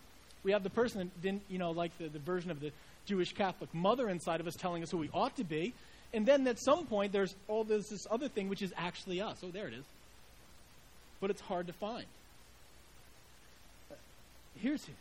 we 0.43 0.53
have 0.53 0.63
the 0.63 0.69
person 0.69 0.99
that 0.99 1.21
didn't, 1.21 1.43
you 1.49 1.59
know, 1.59 1.71
like 1.71 1.95
the, 1.97 2.07
the 2.07 2.17
version 2.17 2.49
of 2.49 2.61
the 2.61 2.71
Jewish 3.05 3.33
Catholic 3.33 3.73
mother 3.73 4.09
inside 4.09 4.39
of 4.39 4.47
us 4.47 4.55
telling 4.55 4.83
us 4.83 4.91
who 4.91 4.97
we 4.97 5.09
ought 5.13 5.35
to 5.37 5.43
be. 5.43 5.73
And 6.13 6.25
then 6.25 6.45
at 6.47 6.59
some 6.59 6.85
point, 6.85 7.11
there's 7.11 7.35
oh, 7.47 7.53
all 7.53 7.63
this, 7.63 7.89
this 7.89 8.05
other 8.09 8.27
thing 8.27 8.49
which 8.49 8.61
is 8.61 8.73
actually 8.77 9.21
us. 9.21 9.37
Oh, 9.43 9.49
there 9.49 9.67
it 9.67 9.73
is. 9.73 9.83
But 11.19 11.29
it's 11.29 11.41
hard 11.41 11.67
to 11.67 11.73
find. 11.73 12.05
Here's 14.55 14.83
it. 14.83 14.95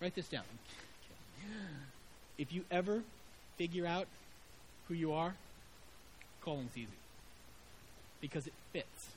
Write 0.00 0.14
this 0.14 0.28
down. 0.28 0.44
If 2.36 2.52
you 2.52 2.64
ever 2.70 3.02
figure 3.56 3.86
out 3.86 4.06
who 4.86 4.94
you 4.94 5.12
are, 5.12 5.34
calling's 6.42 6.76
easy. 6.76 6.88
Because 8.20 8.46
it 8.46 8.52
fits. 8.72 9.08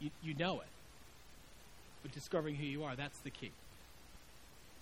You, 0.00 0.10
you 0.22 0.34
know 0.34 0.60
it. 0.60 0.66
But 2.02 2.12
discovering 2.12 2.54
who 2.54 2.64
you 2.64 2.84
are, 2.84 2.94
that's 2.94 3.18
the 3.18 3.30
key. 3.30 3.50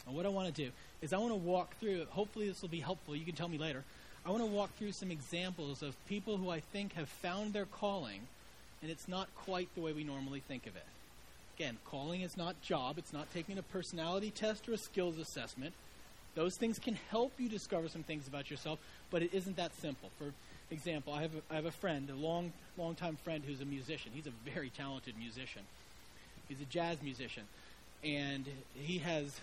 And 0.06 0.14
what 0.14 0.26
I 0.26 0.28
want 0.28 0.54
to 0.54 0.64
do 0.64 0.70
is 1.02 1.12
I 1.12 1.18
want 1.18 1.32
to 1.32 1.36
walk 1.36 1.76
through, 1.78 2.04
hopefully 2.10 2.48
this 2.48 2.62
will 2.62 2.68
be 2.68 2.80
helpful, 2.80 3.14
you 3.14 3.24
can 3.24 3.34
tell 3.34 3.48
me 3.48 3.58
later. 3.58 3.84
I 4.24 4.30
want 4.30 4.42
to 4.42 4.50
walk 4.50 4.76
through 4.76 4.92
some 4.92 5.10
examples 5.10 5.82
of 5.82 5.94
people 6.08 6.36
who 6.36 6.50
I 6.50 6.60
think 6.60 6.94
have 6.94 7.08
found 7.08 7.52
their 7.52 7.66
calling, 7.66 8.22
and 8.82 8.90
it's 8.90 9.06
not 9.06 9.28
quite 9.36 9.68
the 9.74 9.80
way 9.80 9.92
we 9.92 10.04
normally 10.04 10.40
think 10.40 10.66
of 10.66 10.74
it. 10.74 10.86
Again, 11.56 11.78
calling 11.86 12.22
is 12.22 12.36
not 12.36 12.60
job, 12.60 12.98
it's 12.98 13.12
not 13.12 13.32
taking 13.32 13.56
a 13.56 13.62
personality 13.62 14.30
test 14.30 14.68
or 14.68 14.72
a 14.72 14.78
skills 14.78 15.18
assessment. 15.18 15.74
Those 16.34 16.56
things 16.56 16.78
can 16.78 16.98
help 17.10 17.32
you 17.38 17.48
discover 17.48 17.88
some 17.88 18.02
things 18.02 18.28
about 18.28 18.50
yourself, 18.50 18.78
but 19.10 19.22
it 19.22 19.32
isn't 19.32 19.56
that 19.56 19.74
simple. 19.80 20.10
For 20.18 20.32
example, 20.70 21.12
I 21.12 21.22
have 21.22 21.34
a, 21.34 21.52
I 21.52 21.54
have 21.54 21.64
a 21.64 21.70
friend, 21.70 22.10
a 22.10 22.14
long, 22.14 22.52
long 22.76 22.94
time 22.94 23.16
friend 23.16 23.42
who's 23.46 23.60
a 23.60 23.64
musician. 23.64 24.10
He's 24.14 24.26
a 24.26 24.50
very 24.50 24.70
talented 24.70 25.14
musician. 25.18 25.62
He's 26.48 26.60
a 26.60 26.64
jazz 26.64 27.00
musician. 27.02 27.44
And 28.04 28.44
he 28.74 28.98
has 28.98 29.40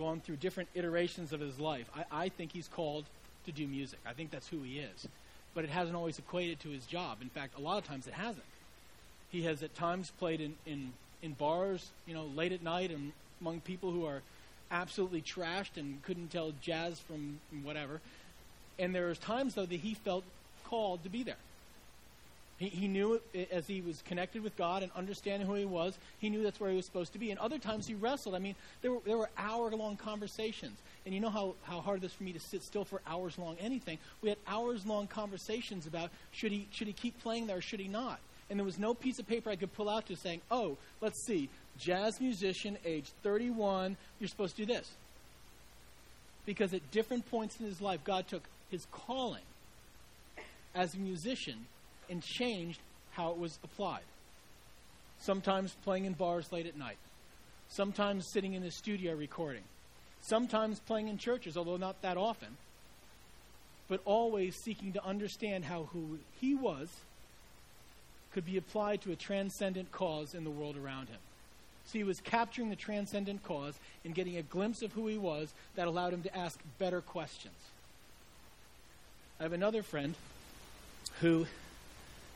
gone 0.00 0.20
through 0.20 0.36
different 0.36 0.68
iterations 0.74 1.32
of 1.32 1.40
his 1.40 1.60
life. 1.60 1.88
I, 1.94 2.24
I 2.24 2.28
think 2.28 2.52
he's 2.52 2.68
called 2.68 3.04
to 3.46 3.52
do 3.52 3.66
music. 3.66 4.00
I 4.04 4.12
think 4.12 4.30
that's 4.30 4.48
who 4.48 4.62
he 4.62 4.80
is. 4.80 5.06
But 5.54 5.64
it 5.64 5.70
hasn't 5.70 5.96
always 5.96 6.18
equated 6.18 6.58
to 6.60 6.70
his 6.70 6.86
job. 6.86 7.18
In 7.20 7.28
fact, 7.28 7.58
a 7.58 7.60
lot 7.60 7.78
of 7.78 7.86
times 7.86 8.06
it 8.06 8.14
hasn't. 8.14 8.44
He 9.30 9.42
has 9.42 9.62
at 9.62 9.74
times 9.74 10.10
played 10.18 10.40
in, 10.40 10.56
in, 10.66 10.92
in 11.22 11.32
bars, 11.34 11.90
you 12.06 12.14
know, 12.14 12.24
late 12.24 12.52
at 12.52 12.62
night 12.62 12.90
and 12.90 13.12
among 13.40 13.60
people 13.60 13.92
who 13.92 14.06
are 14.06 14.22
absolutely 14.70 15.22
trashed 15.22 15.76
and 15.76 16.02
couldn't 16.02 16.28
tell 16.32 16.52
jazz 16.62 16.98
from 16.98 17.40
whatever. 17.62 18.00
And 18.78 18.94
there 18.94 19.06
was 19.06 19.18
times, 19.18 19.54
though, 19.54 19.66
that 19.66 19.80
he 19.80 19.94
felt 19.94 20.24
called 20.64 21.04
to 21.04 21.10
be 21.10 21.22
there. 21.22 21.42
He, 22.60 22.68
he 22.68 22.88
knew 22.88 23.20
it 23.32 23.50
as 23.50 23.66
he 23.66 23.80
was 23.80 24.02
connected 24.02 24.42
with 24.44 24.54
God 24.56 24.82
and 24.82 24.92
understanding 24.94 25.48
who 25.48 25.54
he 25.54 25.64
was. 25.64 25.98
He 26.18 26.28
knew 26.28 26.42
that's 26.42 26.60
where 26.60 26.70
he 26.70 26.76
was 26.76 26.84
supposed 26.84 27.14
to 27.14 27.18
be. 27.18 27.30
And 27.30 27.40
other 27.40 27.58
times 27.58 27.86
he 27.86 27.94
wrestled. 27.94 28.34
I 28.34 28.38
mean, 28.38 28.54
there 28.82 28.92
were, 28.92 29.00
there 29.04 29.16
were 29.16 29.30
hour 29.38 29.70
long 29.70 29.96
conversations. 29.96 30.78
And 31.06 31.14
you 31.14 31.20
know 31.20 31.30
how, 31.30 31.54
how 31.62 31.80
hard 31.80 32.04
it 32.04 32.06
is 32.06 32.12
for 32.12 32.22
me 32.22 32.32
to 32.34 32.38
sit 32.38 32.62
still 32.62 32.84
for 32.84 33.00
hours 33.06 33.38
long 33.38 33.56
anything. 33.58 33.98
We 34.20 34.28
had 34.28 34.38
hours 34.46 34.84
long 34.84 35.06
conversations 35.06 35.86
about 35.86 36.10
should 36.32 36.52
he, 36.52 36.68
should 36.70 36.86
he 36.86 36.92
keep 36.92 37.20
playing 37.22 37.46
there 37.46 37.56
or 37.56 37.62
should 37.62 37.80
he 37.80 37.88
not. 37.88 38.20
And 38.50 38.58
there 38.58 38.66
was 38.66 38.78
no 38.78 38.92
piece 38.92 39.18
of 39.18 39.26
paper 39.26 39.48
I 39.48 39.56
could 39.56 39.72
pull 39.72 39.88
out 39.88 40.06
to 40.08 40.16
saying, 40.16 40.42
oh, 40.50 40.76
let's 41.00 41.24
see, 41.24 41.48
jazz 41.78 42.20
musician, 42.20 42.76
age 42.84 43.06
31, 43.22 43.96
you're 44.18 44.28
supposed 44.28 44.56
to 44.56 44.66
do 44.66 44.74
this. 44.74 44.90
Because 46.44 46.74
at 46.74 46.90
different 46.90 47.30
points 47.30 47.58
in 47.58 47.64
his 47.64 47.80
life, 47.80 48.04
God 48.04 48.28
took 48.28 48.42
his 48.70 48.86
calling 48.90 49.44
as 50.74 50.94
a 50.94 50.98
musician 50.98 51.66
and 52.10 52.22
changed 52.22 52.80
how 53.12 53.30
it 53.30 53.38
was 53.38 53.58
applied. 53.64 54.02
Sometimes 55.20 55.74
playing 55.84 56.04
in 56.04 56.12
bars 56.14 56.52
late 56.52 56.66
at 56.66 56.76
night, 56.76 56.98
sometimes 57.68 58.26
sitting 58.32 58.54
in 58.54 58.62
the 58.62 58.70
studio 58.70 59.14
recording, 59.14 59.62
sometimes 60.22 60.80
playing 60.80 61.08
in 61.08 61.18
churches, 61.18 61.56
although 61.56 61.76
not 61.76 62.02
that 62.02 62.16
often, 62.16 62.56
but 63.88 64.00
always 64.04 64.56
seeking 64.56 64.92
to 64.92 65.04
understand 65.04 65.64
how 65.64 65.88
who 65.92 66.18
he 66.40 66.54
was 66.54 66.88
could 68.32 68.46
be 68.46 68.56
applied 68.56 69.02
to 69.02 69.12
a 69.12 69.16
transcendent 69.16 69.90
cause 69.90 70.34
in 70.34 70.44
the 70.44 70.50
world 70.50 70.76
around 70.76 71.08
him. 71.08 71.18
So 71.86 71.98
he 71.98 72.04
was 72.04 72.20
capturing 72.20 72.70
the 72.70 72.76
transcendent 72.76 73.42
cause 73.42 73.74
and 74.04 74.14
getting 74.14 74.36
a 74.36 74.42
glimpse 74.42 74.82
of 74.82 74.92
who 74.92 75.08
he 75.08 75.18
was 75.18 75.52
that 75.74 75.88
allowed 75.88 76.12
him 76.12 76.22
to 76.22 76.36
ask 76.36 76.60
better 76.78 77.00
questions. 77.00 77.54
I 79.40 79.42
have 79.42 79.52
another 79.52 79.82
friend 79.82 80.14
who 81.20 81.46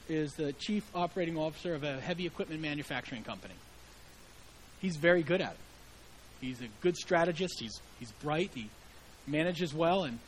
is 0.09 0.35
the 0.35 0.53
chief 0.55 0.85
operating 0.95 1.37
officer 1.37 1.75
of 1.75 1.85
a 1.85 2.01
heavy 2.01 2.27
equipment 2.27 2.61
manufacturing 2.61 3.23
company. 3.23 3.55
He's 4.81 4.97
very 4.97 5.23
good 5.23 5.41
at 5.41 5.53
it. 5.53 5.59
He's 6.41 6.61
a 6.61 6.69
good 6.81 6.97
strategist. 6.97 7.59
He's, 7.59 7.81
he's 7.99 8.13
bright. 8.13 8.51
He 8.55 8.69
manages 9.27 9.73
well. 9.73 10.05
And 10.05 10.19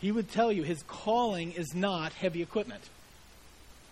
he 0.00 0.10
would 0.10 0.30
tell 0.30 0.50
you 0.50 0.62
his 0.62 0.82
calling 0.88 1.52
is 1.52 1.74
not 1.74 2.12
heavy 2.12 2.42
equipment. 2.42 2.82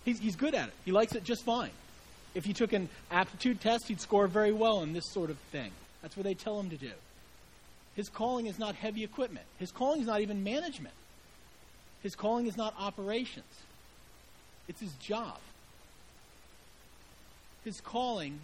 He's, 0.03 0.19
he's 0.19 0.35
good 0.35 0.53
at 0.53 0.67
it. 0.67 0.73
He 0.83 0.91
likes 0.91 1.15
it 1.15 1.23
just 1.23 1.43
fine. 1.45 1.71
If 2.33 2.43
he 2.43 2.51
took 2.53 2.73
an 2.73 2.89
aptitude 3.11 3.61
test, 3.61 3.87
he'd 3.87 4.01
score 4.01 4.27
very 4.27 4.51
well 4.51 4.81
in 4.81 4.91
this 4.91 5.05
sort 5.11 5.29
of 5.29 5.37
thing. 5.51 5.71
That's 6.01 6.17
what 6.17 6.25
they 6.25 6.33
tell 6.33 6.59
him 6.59 6.69
to 6.69 6.77
do. 6.77 6.91
His 7.95 8.09
calling 8.09 8.45
is 8.47 8.59
not 8.59 8.75
heavy 8.75 9.05
equipment. 9.05 9.45
His 9.57 9.71
calling 9.71 10.01
is 10.01 10.07
not 10.07 10.19
even 10.19 10.43
management. 10.43 10.93
His 12.03 12.13
calling 12.13 12.45
is 12.45 12.57
not 12.57 12.75
operations. 12.77 13.45
It's 14.67 14.79
his 14.79 14.93
job. 14.93 15.37
His 17.63 17.79
calling, 17.81 18.39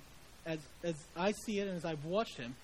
as, 0.46 0.60
as 0.84 0.96
I 1.16 1.32
see 1.32 1.60
it 1.60 1.68
and 1.68 1.78
as 1.78 1.86
I've 1.86 2.06
watched 2.06 2.38
him, 2.38 2.56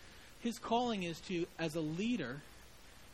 his 0.42 0.60
calling 0.60 1.04
is 1.04 1.20
to, 1.22 1.46
as 1.60 1.76
a 1.76 1.82
leader, 1.82 2.42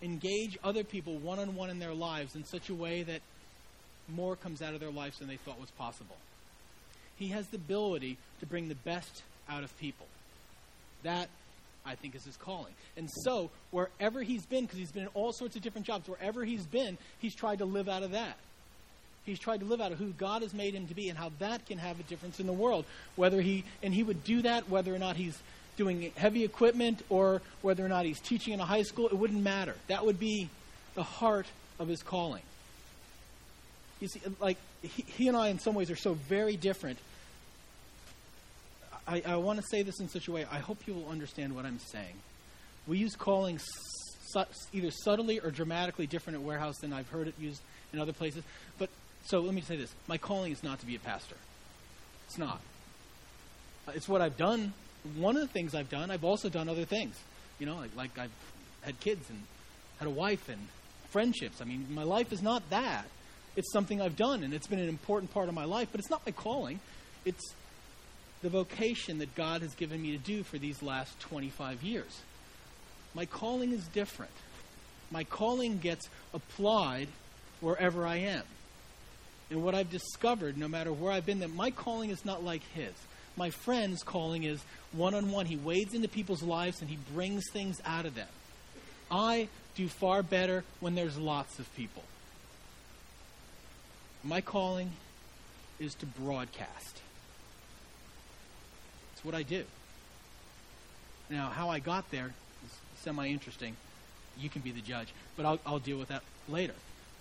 engage 0.02 0.58
other 0.64 0.84
people 0.84 1.18
one 1.18 1.40
on 1.40 1.56
one 1.56 1.70
in 1.70 1.80
their 1.80 1.94
lives 1.94 2.36
in 2.36 2.44
such 2.44 2.70
a 2.70 2.74
way 2.74 3.04
that 3.04 3.22
more 4.10 4.36
comes 4.36 4.62
out 4.62 4.74
of 4.74 4.80
their 4.80 4.92
lives 4.92 5.20
than 5.20 5.28
they 5.28 5.38
thought 5.38 5.60
was 5.60 5.72
possible. 5.72 6.18
He 7.16 7.30
has 7.30 7.48
the 7.48 7.58
ability 7.58 8.18
to 8.40 8.46
bring 8.46 8.68
the 8.68 8.76
best 8.76 9.24
out 9.50 9.64
of 9.64 9.78
people. 9.80 10.08
That, 11.04 11.30
I 11.86 11.96
think, 11.96 12.16
is 12.16 12.26
his 12.26 12.38
calling. 12.38 12.74
And 12.98 13.10
so, 13.24 13.50
wherever 13.72 14.22
he's 14.22 14.46
been, 14.46 14.66
because 14.66 14.80
he's 14.80 14.92
been 14.92 15.04
in 15.04 15.10
all 15.14 15.32
sorts 15.32 15.56
of 15.56 15.62
different 15.62 15.88
jobs, 15.88 16.08
wherever 16.08 16.44
he's 16.44 16.66
been, 16.66 16.98
he's 17.20 17.36
tried 17.36 17.60
to 17.60 17.66
live 17.66 17.88
out 17.88 18.04
of 18.04 18.12
that. 18.12 18.38
He's 19.26 19.40
tried 19.40 19.62
to 19.62 19.66
live 19.66 19.80
out 19.80 19.92
of 19.92 20.00
who 20.00 20.08
God 20.10 20.42
has 20.42 20.54
made 20.54 20.74
him 20.74 20.88
to 20.88 20.94
be 20.94 21.10
and 21.10 21.18
how 21.18 21.32
that 21.40 21.66
can 21.66 21.78
have 21.78 22.00
a 22.00 22.04
difference 22.04 22.40
in 22.40 22.48
the 22.48 22.54
world. 22.54 22.86
Whether 23.16 23.42
he 23.42 23.64
and 23.82 23.94
he 23.94 24.04
would 24.04 24.24
do 24.24 24.42
that 24.42 24.70
whether 24.70 24.94
or 24.94 25.00
not 25.00 25.16
he's 25.16 25.38
doing 25.78 26.12
heavy 26.16 26.44
equipment 26.44 27.02
or 27.10 27.42
whether 27.62 27.86
or 27.86 27.90
not 27.90 28.06
he's 28.06 28.20
teaching 28.20 28.54
in 28.54 28.60
a 28.60 28.66
high 28.66 28.84
school, 28.84 29.08
it 29.08 29.14
wouldn't 29.14 29.42
matter. 29.42 29.76
That 29.88 30.06
would 30.06 30.20
be 30.20 30.50
the 30.96 31.04
heart 31.04 31.48
of 31.80 31.88
his 31.88 32.04
calling. 32.04 32.44
You 34.00 34.08
see, 34.08 34.22
like 34.42 34.58
he, 34.82 35.04
he 35.04 35.28
and 35.30 35.38
I, 35.38 35.48
in 35.48 35.60
some 35.60 35.74
ways, 35.74 35.90
are 35.90 35.96
so 35.96 36.14
very 36.14 36.58
different. 36.58 37.00
I, 39.08 39.22
I 39.26 39.36
want 39.38 39.60
to 39.60 39.66
say 39.70 39.82
this 39.82 40.00
in 40.00 40.10
such 40.10 40.28
a 40.28 40.32
way. 40.32 40.46
I 40.52 40.60
hope 40.60 40.80
you 40.86 40.94
will 40.94 41.10
understand 41.10 41.56
what 41.56 41.66
I'm 41.66 41.80
saying. 41.80 42.16
We 42.86 42.98
use 42.98 43.16
calling 43.16 43.60
su- 43.60 44.44
either 44.74 44.92
subtly 44.92 45.40
or 45.40 45.52
dramatically 45.52 46.08
different 46.08 46.40
at 46.40 46.44
Warehouse 46.44 46.78
than 46.80 46.92
I've 46.92 47.10
heard 47.10 47.28
it 47.28 47.36
used 47.40 47.62
in 47.94 48.00
other 48.00 48.14
places. 48.14 48.44
But 48.78 48.90
so 49.26 49.40
let 49.40 49.54
me 49.54 49.62
say 49.62 49.76
this 49.76 49.94
my 50.08 50.18
calling 50.18 50.52
is 50.52 50.64
not 50.64 50.80
to 50.80 50.86
be 50.86 50.96
a 50.96 51.00
pastor. 51.00 51.36
It's 52.28 52.38
not. 52.38 52.62
It's 53.90 54.08
what 54.08 54.22
I've 54.22 54.38
done. 54.38 54.74
One 55.18 55.36
of 55.36 55.42
the 55.42 55.48
things 55.48 55.76
I've 55.76 55.90
done, 55.90 56.10
I've 56.10 56.24
also 56.24 56.50
done 56.50 56.70
other 56.70 56.86
things. 56.86 57.16
You 57.60 57.66
know, 57.66 57.76
like, 57.76 57.96
like 57.96 58.18
I've 58.18 58.32
had 58.82 59.00
kids 59.00 59.30
and 59.30 59.40
had 60.00 60.08
a 60.08 60.12
wife 60.12 60.50
and 60.50 60.60
friendships. 61.10 61.62
I 61.62 61.66
mean, 61.66 61.88
my 61.92 62.04
life 62.04 62.32
is 62.34 62.42
not 62.42 62.68
that. 62.70 63.06
It's 63.56 63.72
something 63.72 64.02
I've 64.02 64.16
done, 64.16 64.44
and 64.44 64.54
it's 64.54 64.68
been 64.68 64.80
an 64.80 64.90
important 64.90 65.32
part 65.34 65.48
of 65.48 65.54
my 65.54 65.66
life, 65.66 65.90
but 65.92 66.00
it's 66.00 66.10
not 66.10 66.26
my 66.26 66.32
calling. 66.32 66.80
It's 67.24 67.54
the 68.42 68.50
vocation 68.50 69.20
that 69.20 69.36
God 69.36 69.62
has 69.62 69.76
given 69.76 70.02
me 70.02 70.12
to 70.12 70.18
do 70.18 70.44
for 70.44 70.58
these 70.58 70.82
last 70.82 71.20
25 71.20 71.84
years. 71.84 72.22
My 73.14 73.26
calling 73.26 73.72
is 73.72 73.86
different. 73.88 74.32
My 75.12 75.24
calling 75.24 75.78
gets 75.78 76.10
applied 76.34 77.10
wherever 77.62 78.08
I 78.08 78.18
am. 78.18 78.44
And 79.50 79.64
what 79.64 79.76
I've 79.76 79.92
discovered, 79.92 80.58
no 80.58 80.68
matter 80.68 80.92
where 80.92 81.12
I've 81.12 81.26
been, 81.26 81.40
that 81.40 81.54
my 81.54 81.72
calling 81.72 82.10
is 82.10 82.26
not 82.26 82.44
like 82.44 82.64
his. 82.74 82.94
My 83.36 83.50
friend's 83.50 84.04
calling 84.04 84.44
is 84.44 84.62
one 84.92 85.14
on 85.14 85.32
one. 85.32 85.46
He 85.46 85.58
wades 85.58 85.94
into 85.94 86.08
people's 86.08 86.44
lives 86.44 86.82
and 86.82 86.90
he 86.90 86.98
brings 87.14 87.44
things 87.52 87.82
out 87.86 88.06
of 88.06 88.16
them. 88.16 88.28
I 89.10 89.48
do 89.76 89.88
far 89.88 90.24
better 90.24 90.64
when 90.80 90.96
there's 90.96 91.18
lots 91.18 91.60
of 91.60 91.76
people. 91.76 92.04
My 94.24 94.42
calling 94.42 94.92
is 95.80 95.96
to 95.96 96.06
broadcast. 96.06 97.02
It's 99.14 99.26
what 99.26 99.36
I 99.36 99.44
do. 99.44 99.66
Now, 101.30 101.50
how 101.50 101.70
I 101.70 101.80
got 101.80 102.10
there 102.12 102.34
is 102.66 102.72
semi 103.02 103.28
interesting. 103.28 103.76
You 104.38 104.50
can 104.50 104.62
be 104.62 104.72
the 104.72 104.82
judge, 104.82 105.10
but 105.36 105.46
I'll, 105.46 105.60
I'll 105.66 105.80
deal 105.80 105.98
with 105.98 106.10
that 106.10 106.24
later. 106.48 106.74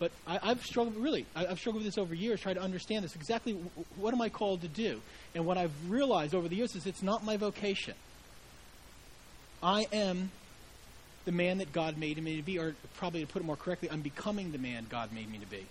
But 0.02 0.10
I, 0.26 0.48
have 0.48 0.66
struggled, 0.66 0.96
really, 0.96 1.26
I, 1.36 1.44
have 1.44 1.60
struggled 1.60 1.84
with 1.84 1.94
this 1.94 1.96
over 1.96 2.12
years, 2.12 2.40
trying 2.40 2.56
to 2.56 2.60
understand 2.60 3.04
this. 3.04 3.14
Exactly 3.14 3.52
what 3.94 4.12
am 4.12 4.20
I 4.20 4.30
called 4.30 4.62
to 4.62 4.66
do? 4.66 5.00
And 5.32 5.46
what 5.46 5.56
I've 5.56 5.70
realized 5.88 6.34
over 6.34 6.48
the 6.48 6.56
years 6.56 6.74
is 6.74 6.86
it's 6.86 7.04
not 7.04 7.24
my 7.24 7.36
vocation. 7.36 7.94
I 9.62 9.86
am 9.92 10.32
the 11.24 11.30
man 11.30 11.58
that 11.58 11.72
God 11.72 11.98
made 11.98 12.20
me 12.20 12.34
to 12.34 12.42
be, 12.42 12.58
or 12.58 12.74
probably 12.96 13.20
to 13.20 13.28
put 13.28 13.42
it 13.42 13.44
more 13.44 13.54
correctly, 13.54 13.92
I'm 13.92 14.00
becoming 14.00 14.50
the 14.50 14.58
man 14.58 14.88
God 14.90 15.12
made 15.12 15.30
me 15.30 15.38
to 15.38 15.46
be. 15.46 15.64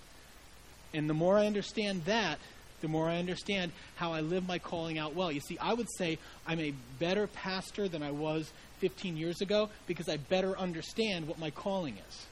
And 0.94 1.10
the 1.10 1.14
more 1.14 1.38
I 1.38 1.46
understand 1.46 2.06
that, 2.06 2.40
the 2.80 2.88
more 2.88 3.10
I 3.10 3.18
understand 3.18 3.74
how 3.98 4.14
I 4.14 4.22
live 4.22 4.48
my 4.48 4.60
calling 4.60 4.98
out 4.98 5.14
well. 5.14 5.30
You 5.30 5.42
see, 5.42 5.58
I 5.58 5.74
would 5.74 5.90
say 5.98 6.18
I'm 6.48 6.62
a 6.62 6.74
better 7.00 7.28
pastor 7.28 7.90
than 7.90 8.02
I 8.02 8.12
was 8.12 8.54
15 8.80 9.18
years 9.18 9.42
ago 9.42 9.68
because 9.88 10.08
I 10.08 10.16
better 10.16 10.58
understand 10.58 11.28
what 11.28 11.38
my 11.38 11.50
calling 11.50 11.98
is 12.10 12.28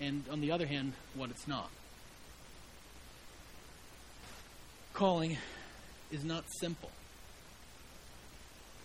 and 0.00 0.24
on 0.30 0.40
the 0.40 0.52
other 0.52 0.66
hand, 0.66 0.92
what 1.14 1.30
it's 1.30 1.48
not. 1.48 1.70
Calling 4.92 5.36
is 6.10 6.24
not 6.24 6.44
simple, 6.60 6.90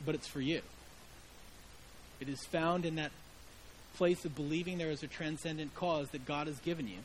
but 0.05 0.15
it's 0.15 0.27
for 0.27 0.41
you. 0.41 0.61
It 2.19 2.29
is 2.29 2.45
found 2.45 2.85
in 2.85 2.95
that 2.95 3.11
place 3.95 4.25
of 4.25 4.35
believing 4.35 4.77
there 4.77 4.91
is 4.91 5.03
a 5.03 5.07
transcendent 5.07 5.75
cause 5.75 6.09
that 6.09 6.25
God 6.25 6.47
has 6.47 6.57
given 6.59 6.87
you, 6.87 6.99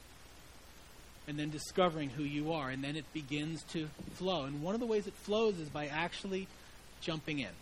and 1.27 1.39
then 1.39 1.51
discovering 1.51 2.11
who 2.11 2.23
you 2.23 2.53
are, 2.53 2.71
and 2.71 2.83
then 2.83 2.97
it 2.97 3.05
begins 3.13 3.63
to 3.73 3.89
flow. 4.15 4.45
And 4.45 4.63
one 4.63 4.75
of 4.75 4.81
the 4.81 4.87
ways 4.87 5.07
it 5.07 5.15
flows 5.15 5.59
is 5.59 5.69
by 5.69 5.87
actually 5.87 6.49
jumping 7.01 7.39
in. 7.39 7.53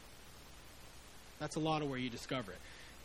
That's 1.38 1.56
a 1.56 1.60
lot 1.60 1.82
of 1.82 1.90
where 1.90 1.98
you 1.98 2.08
discover 2.08 2.52
it. 2.52 2.58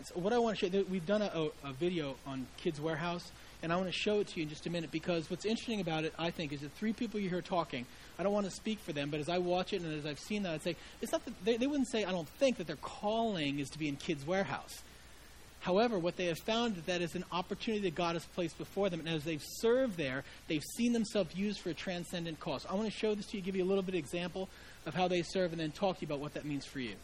So 0.04 0.16
what 0.16 0.34
I 0.34 0.40
want 0.40 0.58
to 0.58 0.72
show, 0.72 0.84
we've 0.90 1.06
done 1.06 1.22
a, 1.22 1.50
a 1.64 1.74
video 1.74 2.16
on 2.26 2.48
Kids 2.58 2.82
Warehouse, 2.82 3.32
and 3.62 3.72
I 3.72 3.76
want 3.76 3.88
to 3.88 3.94
show 3.94 4.20
it 4.20 4.28
to 4.30 4.38
you 4.38 4.44
in 4.44 4.50
just 4.50 4.66
a 4.66 4.70
minute 4.72 4.90
because 4.90 5.30
what's 5.30 5.46
interesting 5.46 5.80
about 5.80 6.06
it, 6.06 6.14
I 6.18 6.32
think, 6.32 6.52
is 6.54 6.62
the 6.62 6.70
three 6.70 6.92
people 6.92 7.20
you 7.20 7.30
hear 7.30 7.42
talking. 7.42 7.86
I 8.18 8.24
don't 8.24 8.34
want 8.34 8.48
to 8.48 8.52
speak 8.52 8.80
for 8.80 8.94
them, 8.94 9.12
but 9.12 9.20
as 9.20 9.30
I 9.30 9.38
watch 9.38 9.74
it 9.74 9.82
and 9.82 9.94
as 9.94 10.08
I've 10.08 10.20
seen 10.20 10.44
that, 10.44 10.54
I'd 10.54 10.64
say 10.64 10.76
it's 11.02 11.12
not 11.12 11.24
that 11.26 11.46
they, 11.46 11.58
they 11.58 11.68
wouldn't 11.68 11.90
say 11.90 12.04
I 12.04 12.12
don't 12.12 12.28
think 12.28 12.58
that 12.58 12.66
their 12.66 12.78
calling 12.78 13.60
is 13.60 13.70
to 13.72 13.80
be 13.80 13.88
in 13.88 13.96
Kids 13.96 14.26
Warehouse. 14.26 14.82
However, 15.60 16.00
what 16.00 16.18
they 16.18 16.26
have 16.26 16.40
found 16.40 16.78
is 16.78 16.84
that 16.86 17.02
is 17.02 17.14
an 17.14 17.26
opportunity 17.32 17.84
that 17.84 17.94
God 17.94 18.16
has 18.16 18.26
placed 18.26 18.58
before 18.58 18.90
them, 18.90 19.02
and 19.02 19.10
as 19.10 19.24
they've 19.24 19.44
served 19.44 19.98
there, 19.98 20.24
they've 20.48 20.64
seen 20.76 20.94
themselves 20.94 21.36
used 21.36 21.60
for 21.60 21.70
a 21.70 21.76
transcendent 21.76 22.40
cause. 22.40 22.66
I 22.68 22.74
want 22.74 22.92
to 22.92 22.98
show 22.98 23.14
this 23.14 23.28
to 23.28 23.38
you, 23.38 23.44
give 23.44 23.56
you 23.56 23.64
a 23.64 23.70
little 23.70 23.84
bit 23.84 23.94
of 23.94 24.00
example 24.00 24.50
of 24.88 24.96
how 24.96 25.08
they 25.08 25.22
serve, 25.22 25.52
and 25.52 25.62
then 25.62 25.70
talk 25.70 26.00
to 26.00 26.02
you 26.02 26.08
about 26.08 26.20
what 26.20 26.34
that 26.34 26.46
means 26.46 26.66
for 26.66 26.80
you. 26.80 26.96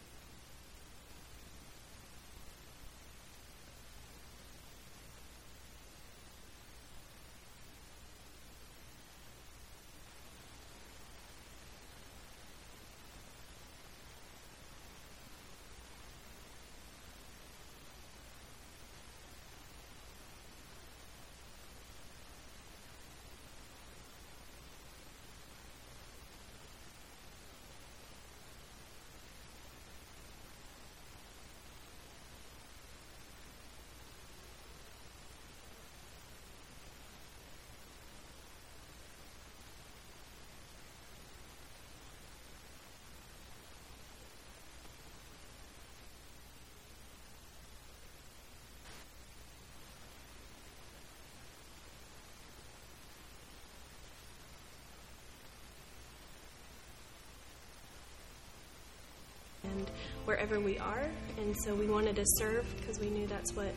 Wherever 60.48 60.64
we 60.64 60.78
are. 60.78 61.08
And 61.38 61.54
so 61.64 61.74
we 61.74 61.86
wanted 61.86 62.16
to 62.16 62.24
serve 62.38 62.66
because 62.78 62.98
we 62.98 63.10
knew 63.10 63.26
that's 63.26 63.54
what 63.54 63.72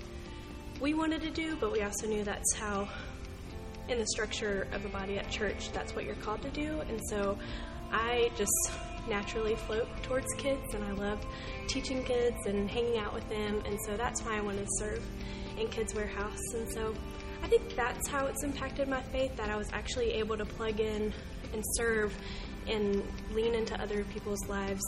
we 0.80 0.94
wanted 0.94 1.22
to 1.22 1.30
do, 1.30 1.56
but 1.58 1.72
we 1.72 1.82
also 1.82 2.08
knew 2.08 2.24
that's 2.24 2.56
how, 2.56 2.88
in 3.88 4.00
the 4.00 4.08
structure 4.08 4.68
of 4.72 4.86
a 4.86 4.90
body 4.90 5.18
at 5.18 5.30
church, 5.30 5.72
that's 5.74 5.96
what 5.96 6.06
you're 6.06 6.16
called 6.16 6.42
to 6.44 6.50
do. 6.50 6.82
And 6.88 7.00
so 7.10 7.38
I 7.92 8.32
just 8.36 8.72
naturally 9.10 9.56
float 9.56 9.88
towards 10.04 10.28
kids, 10.38 10.74
and 10.74 10.84
I 10.84 10.92
love 10.92 11.26
teaching 11.68 12.04
kids 12.04 12.38
and 12.46 12.70
hanging 12.70 12.98
out 12.98 13.14
with 13.14 13.28
them. 13.30 13.62
And 13.66 13.78
so 13.86 13.98
that's 13.98 14.22
why 14.24 14.38
I 14.38 14.42
wanted 14.42 14.66
to 14.66 14.72
serve 14.80 15.04
in 15.60 15.68
Kids 15.68 15.94
Warehouse. 15.94 16.54
And 16.54 16.72
so 16.72 16.94
I 17.44 17.48
think 17.48 17.76
that's 17.76 18.08
how 18.08 18.28
it's 18.28 18.44
impacted 18.44 18.88
my 18.88 19.02
faith 19.02 19.36
that 19.36 19.50
I 19.50 19.58
was 19.58 19.70
actually 19.74 20.14
able 20.14 20.38
to 20.38 20.46
plug 20.46 20.80
in 20.80 21.14
and 21.54 21.64
serve 21.76 22.16
and 22.68 23.04
lean 23.34 23.56
into 23.56 23.80
other 23.82 24.04
people's 24.06 24.48
lives 24.48 24.82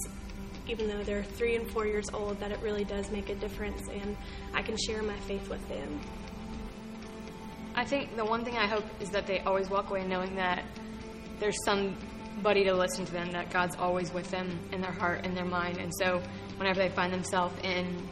even 0.67 0.87
though 0.87 1.03
they're 1.03 1.23
three 1.23 1.55
and 1.55 1.69
four 1.69 1.85
years 1.85 2.05
old, 2.13 2.39
that 2.39 2.51
it 2.51 2.59
really 2.61 2.85
does 2.85 3.09
make 3.11 3.29
a 3.29 3.35
difference 3.35 3.81
and 3.89 4.15
I 4.53 4.61
can 4.61 4.77
share 4.77 5.03
my 5.03 5.17
faith 5.21 5.49
with 5.49 5.67
them. 5.67 5.99
I 7.75 7.83
think 7.83 8.15
the 8.15 8.25
one 8.25 8.45
thing 8.45 8.57
I 8.57 8.67
hope 8.67 8.85
is 8.99 9.09
that 9.09 9.25
they 9.25 9.39
always 9.39 9.69
walk 9.69 9.89
away 9.89 10.05
knowing 10.05 10.35
that 10.35 10.63
there's 11.39 11.57
somebody 11.65 12.63
to 12.65 12.73
listen 12.73 13.05
to 13.05 13.11
them, 13.11 13.31
that 13.31 13.49
God's 13.49 13.75
always 13.75 14.13
with 14.13 14.29
them 14.29 14.59
in 14.71 14.81
their 14.81 14.91
heart 14.91 15.21
and 15.25 15.35
their 15.35 15.45
mind. 15.45 15.77
And 15.77 15.91
so 15.99 16.21
whenever 16.57 16.79
they 16.79 16.89
find 16.89 17.11
themselves 17.11 17.55
in 17.63 18.07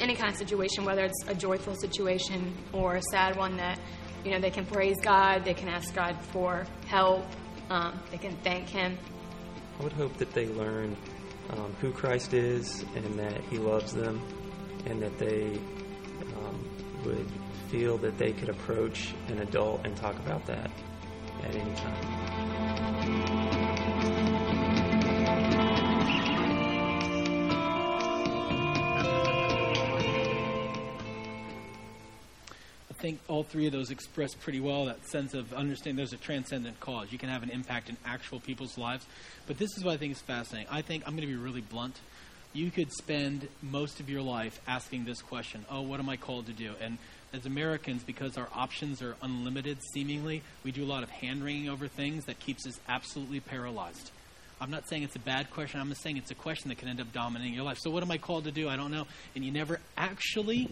any 0.00 0.14
kind 0.14 0.30
of 0.30 0.36
situation, 0.36 0.84
whether 0.84 1.04
it's 1.04 1.24
a 1.26 1.34
joyful 1.34 1.74
situation 1.76 2.54
or 2.72 2.96
a 2.96 3.02
sad 3.10 3.36
one, 3.36 3.56
that 3.56 3.78
you 4.24 4.30
know 4.30 4.40
they 4.40 4.50
can 4.50 4.66
praise 4.66 4.96
God, 5.02 5.44
they 5.44 5.54
can 5.54 5.68
ask 5.68 5.94
God 5.94 6.16
for 6.32 6.66
help, 6.86 7.24
um, 7.70 7.98
they 8.10 8.18
can 8.18 8.36
thank 8.38 8.68
Him. 8.68 8.98
I 9.78 9.82
would 9.82 9.92
hope 9.92 10.16
that 10.18 10.32
they 10.32 10.46
learn 10.46 10.96
um, 11.50 11.74
who 11.80 11.92
Christ 11.92 12.34
is 12.34 12.84
and 12.94 13.18
that 13.18 13.42
He 13.44 13.58
loves 13.58 13.92
them, 13.92 14.20
and 14.86 15.00
that 15.02 15.18
they 15.18 15.58
um, 16.36 16.68
would 17.04 17.26
feel 17.68 17.98
that 17.98 18.18
they 18.18 18.32
could 18.32 18.48
approach 18.48 19.14
an 19.28 19.40
adult 19.40 19.84
and 19.84 19.96
talk 19.96 20.16
about 20.20 20.44
that 20.46 20.70
at 21.42 21.54
any 21.54 21.74
time. 21.74 22.33
Think 33.04 33.20
all 33.28 33.42
three 33.42 33.66
of 33.66 33.72
those 33.72 33.90
express 33.90 34.32
pretty 34.32 34.60
well 34.60 34.86
that 34.86 35.06
sense 35.06 35.34
of 35.34 35.52
understanding 35.52 35.94
there's 35.94 36.14
a 36.14 36.16
transcendent 36.16 36.80
cause. 36.80 37.12
You 37.12 37.18
can 37.18 37.28
have 37.28 37.42
an 37.42 37.50
impact 37.50 37.90
in 37.90 37.98
actual 38.02 38.40
people's 38.40 38.78
lives. 38.78 39.04
But 39.46 39.58
this 39.58 39.76
is 39.76 39.84
what 39.84 39.92
I 39.92 39.96
think 39.98 40.12
is 40.12 40.22
fascinating. 40.22 40.68
I 40.70 40.80
think 40.80 41.02
I'm 41.04 41.14
going 41.14 41.28
to 41.28 41.34
be 41.34 41.38
really 41.38 41.60
blunt. 41.60 42.00
You 42.54 42.70
could 42.70 42.90
spend 42.90 43.46
most 43.60 44.00
of 44.00 44.08
your 44.08 44.22
life 44.22 44.58
asking 44.66 45.04
this 45.04 45.20
question 45.20 45.66
Oh, 45.70 45.82
what 45.82 46.00
am 46.00 46.08
I 46.08 46.16
called 46.16 46.46
to 46.46 46.54
do? 46.54 46.72
And 46.80 46.96
as 47.34 47.44
Americans, 47.44 48.02
because 48.04 48.38
our 48.38 48.48
options 48.54 49.02
are 49.02 49.16
unlimited, 49.20 49.80
seemingly, 49.92 50.42
we 50.64 50.72
do 50.72 50.82
a 50.82 50.86
lot 50.86 51.02
of 51.02 51.10
hand 51.10 51.44
wringing 51.44 51.68
over 51.68 51.88
things 51.88 52.24
that 52.24 52.40
keeps 52.40 52.66
us 52.66 52.80
absolutely 52.88 53.40
paralyzed. 53.40 54.12
I'm 54.62 54.70
not 54.70 54.88
saying 54.88 55.02
it's 55.02 55.16
a 55.16 55.18
bad 55.18 55.50
question. 55.50 55.78
I'm 55.78 55.90
just 55.90 56.00
saying 56.00 56.16
it's 56.16 56.30
a 56.30 56.34
question 56.34 56.70
that 56.70 56.78
can 56.78 56.88
end 56.88 57.02
up 57.02 57.12
dominating 57.12 57.52
your 57.52 57.64
life. 57.64 57.76
So, 57.80 57.90
what 57.90 58.02
am 58.02 58.10
I 58.10 58.16
called 58.16 58.44
to 58.44 58.50
do? 58.50 58.66
I 58.66 58.76
don't 58.76 58.90
know. 58.90 59.06
And 59.34 59.44
you 59.44 59.50
never 59.50 59.78
actually 59.94 60.70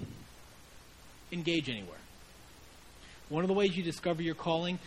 engage 1.31 1.69
anywhere. 1.69 1.99
One 3.33 3.45
of 3.45 3.49
the 3.49 3.55
ways 3.55 3.75
you 3.75 3.83
discover 3.83 4.21
your 4.21 4.35
calling 4.35 4.79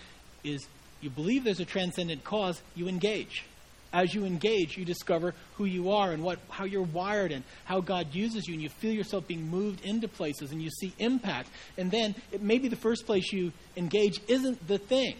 is 0.43 0.67
you 1.01 1.09
believe 1.09 1.43
there's 1.43 1.59
a 1.59 1.65
transcendent 1.65 2.23
cause, 2.23 2.61
you 2.75 2.87
engage. 2.87 3.43
As 3.91 4.13
you 4.13 4.23
engage, 4.23 4.77
you 4.77 4.85
discover 4.85 5.33
who 5.55 5.65
you 5.65 5.89
are 5.89 6.11
and 6.11 6.21
what, 6.21 6.37
how 6.49 6.65
you're 6.65 6.83
wired 6.83 7.31
and 7.31 7.43
how 7.63 7.81
God 7.81 8.13
uses 8.13 8.47
you, 8.47 8.53
and 8.53 8.61
you 8.61 8.69
feel 8.69 8.93
yourself 8.93 9.25
being 9.25 9.49
moved 9.49 9.83
into 9.83 10.07
places 10.07 10.51
and 10.51 10.61
you 10.61 10.69
see 10.69 10.93
impact. 10.99 11.49
And 11.75 11.89
then 11.89 12.13
it 12.31 12.43
may 12.43 12.59
be 12.59 12.67
the 12.67 12.75
first 12.75 13.07
place 13.07 13.33
you 13.33 13.51
engage 13.75 14.21
isn't 14.27 14.67
the 14.67 14.77
thing, 14.77 15.15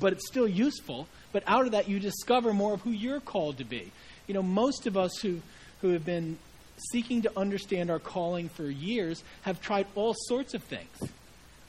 but 0.00 0.14
it's 0.14 0.26
still 0.28 0.48
useful. 0.48 1.08
But 1.32 1.42
out 1.46 1.66
of 1.66 1.72
that, 1.72 1.90
you 1.90 2.00
discover 2.00 2.54
more 2.54 2.72
of 2.72 2.80
who 2.80 2.90
you're 2.90 3.20
called 3.20 3.58
to 3.58 3.64
be. 3.64 3.92
You 4.26 4.32
know, 4.32 4.42
most 4.42 4.86
of 4.86 4.96
us 4.96 5.18
who, 5.18 5.42
who 5.82 5.90
have 5.90 6.06
been 6.06 6.38
seeking 6.90 7.20
to 7.22 7.38
understand 7.38 7.90
our 7.90 7.98
calling 7.98 8.48
for 8.48 8.64
years 8.64 9.22
have 9.42 9.60
tried 9.60 9.86
all 9.94 10.14
sorts 10.16 10.54
of 10.54 10.62
things. 10.62 11.12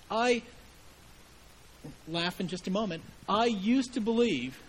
I 0.10 0.42
laugh 2.08 2.40
in 2.40 2.48
just 2.48 2.68
a 2.68 2.72
moment. 2.72 3.04
I 3.28 3.46
used 3.46 3.94
to 3.94 4.02
believe 4.02 4.62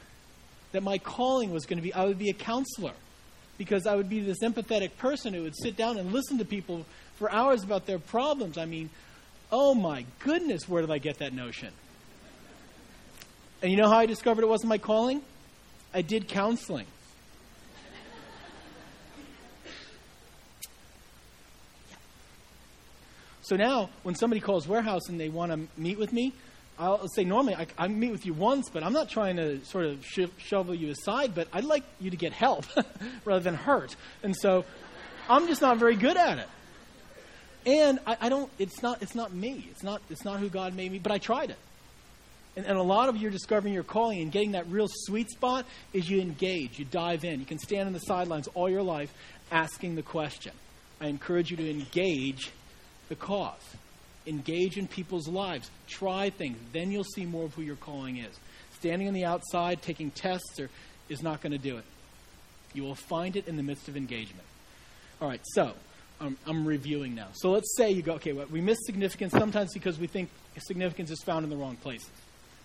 that 0.72 0.82
my 0.82 0.98
calling 0.98 1.52
was 1.52 1.66
going 1.66 1.78
to 1.78 1.82
be 1.82 1.92
I 1.92 2.04
would 2.04 2.18
be 2.18 2.30
a 2.30 2.34
counselor 2.34 2.92
because 3.58 3.86
I 3.86 3.96
would 3.96 4.08
be 4.08 4.20
this 4.20 4.42
empathetic 4.42 4.96
person 4.96 5.34
who 5.34 5.42
would 5.42 5.56
sit 5.56 5.76
down 5.76 5.98
and 5.98 6.12
listen 6.12 6.38
to 6.38 6.44
people 6.44 6.86
for 7.16 7.30
hours 7.30 7.62
about 7.62 7.86
their 7.86 7.98
problems. 7.98 8.56
I 8.56 8.64
mean, 8.64 8.90
oh 9.52 9.74
my 9.74 10.06
goodness, 10.20 10.68
where 10.68 10.80
did 10.80 10.90
I 10.90 10.98
get 10.98 11.18
that 11.18 11.34
notion? 11.34 11.70
And 13.62 13.70
you 13.70 13.76
know 13.76 13.88
how 13.88 13.98
I 13.98 14.06
discovered 14.06 14.42
it 14.42 14.48
wasn't 14.48 14.70
my 14.70 14.78
calling? 14.78 15.20
I 15.92 16.02
did 16.02 16.28
counseling. 16.28 16.86
So 23.50 23.56
now, 23.56 23.90
when 24.04 24.14
somebody 24.14 24.40
calls 24.40 24.68
warehouse 24.68 25.08
and 25.08 25.18
they 25.18 25.28
want 25.28 25.50
to 25.50 25.58
meet 25.76 25.98
with 25.98 26.12
me, 26.12 26.32
I'll 26.78 27.08
say 27.08 27.24
normally 27.24 27.56
I, 27.56 27.66
I 27.76 27.88
meet 27.88 28.12
with 28.12 28.24
you 28.24 28.32
once, 28.32 28.70
but 28.70 28.84
I'm 28.84 28.92
not 28.92 29.08
trying 29.08 29.38
to 29.38 29.64
sort 29.64 29.86
of 29.86 30.06
sho- 30.06 30.30
shovel 30.38 30.72
you 30.72 30.90
aside, 30.90 31.34
but 31.34 31.48
I'd 31.52 31.64
like 31.64 31.82
you 31.98 32.10
to 32.10 32.16
get 32.16 32.32
help 32.32 32.64
rather 33.24 33.42
than 33.42 33.56
hurt. 33.56 33.96
And 34.22 34.36
so 34.36 34.64
I'm 35.28 35.48
just 35.48 35.60
not 35.62 35.78
very 35.78 35.96
good 35.96 36.16
at 36.16 36.38
it. 36.38 36.48
And 37.66 37.98
I, 38.06 38.18
I, 38.20 38.28
don't. 38.28 38.48
It's 38.60 38.84
not. 38.84 39.02
It's 39.02 39.16
not 39.16 39.34
me. 39.34 39.66
It's 39.72 39.82
not. 39.82 40.00
It's 40.10 40.24
not 40.24 40.38
who 40.38 40.48
God 40.48 40.76
made 40.76 40.92
me. 40.92 41.00
But 41.00 41.10
I 41.10 41.18
tried 41.18 41.50
it. 41.50 41.58
And, 42.54 42.66
and 42.66 42.78
a 42.78 42.84
lot 42.84 43.08
of 43.08 43.16
you 43.16 43.26
are 43.26 43.32
discovering 43.32 43.74
your 43.74 43.82
calling 43.82 44.22
and 44.22 44.30
getting 44.30 44.52
that 44.52 44.68
real 44.68 44.86
sweet 44.88 45.28
spot 45.28 45.66
is 45.92 46.08
you 46.08 46.20
engage. 46.20 46.78
You 46.78 46.84
dive 46.84 47.24
in. 47.24 47.40
You 47.40 47.46
can 47.46 47.58
stand 47.58 47.88
on 47.88 47.94
the 47.94 47.98
sidelines 47.98 48.46
all 48.54 48.70
your 48.70 48.84
life, 48.84 49.12
asking 49.50 49.96
the 49.96 50.02
question. 50.02 50.52
I 51.00 51.08
encourage 51.08 51.50
you 51.50 51.56
to 51.56 51.68
engage 51.68 52.52
the 53.10 53.16
cause. 53.16 53.76
Engage 54.26 54.78
in 54.78 54.86
people's 54.86 55.28
lives. 55.28 55.70
Try 55.86 56.30
things. 56.30 56.56
Then 56.72 56.90
you'll 56.90 57.04
see 57.04 57.26
more 57.26 57.44
of 57.44 57.54
who 57.54 57.62
your 57.62 57.76
calling 57.76 58.16
is. 58.16 58.38
Standing 58.78 59.08
on 59.08 59.12
the 59.12 59.26
outside, 59.26 59.82
taking 59.82 60.10
tests, 60.10 60.58
or, 60.58 60.70
is 61.10 61.22
not 61.22 61.42
going 61.42 61.52
to 61.52 61.58
do 61.58 61.76
it. 61.76 61.84
You 62.72 62.84
will 62.84 62.94
find 62.94 63.36
it 63.36 63.46
in 63.46 63.56
the 63.56 63.62
midst 63.62 63.88
of 63.88 63.96
engagement. 63.96 64.46
All 65.20 65.28
right, 65.28 65.40
so 65.52 65.74
I'm, 66.20 66.38
I'm 66.46 66.66
reviewing 66.66 67.14
now. 67.14 67.28
So 67.32 67.50
let's 67.50 67.76
say 67.76 67.90
you 67.90 68.02
go, 68.02 68.14
okay, 68.14 68.32
well, 68.32 68.46
we 68.50 68.60
miss 68.60 68.78
significance 68.86 69.32
sometimes 69.32 69.74
because 69.74 69.98
we 69.98 70.06
think 70.06 70.30
significance 70.58 71.10
is 71.10 71.22
found 71.22 71.44
in 71.44 71.50
the 71.50 71.56
wrong 71.56 71.76
places. 71.76 72.10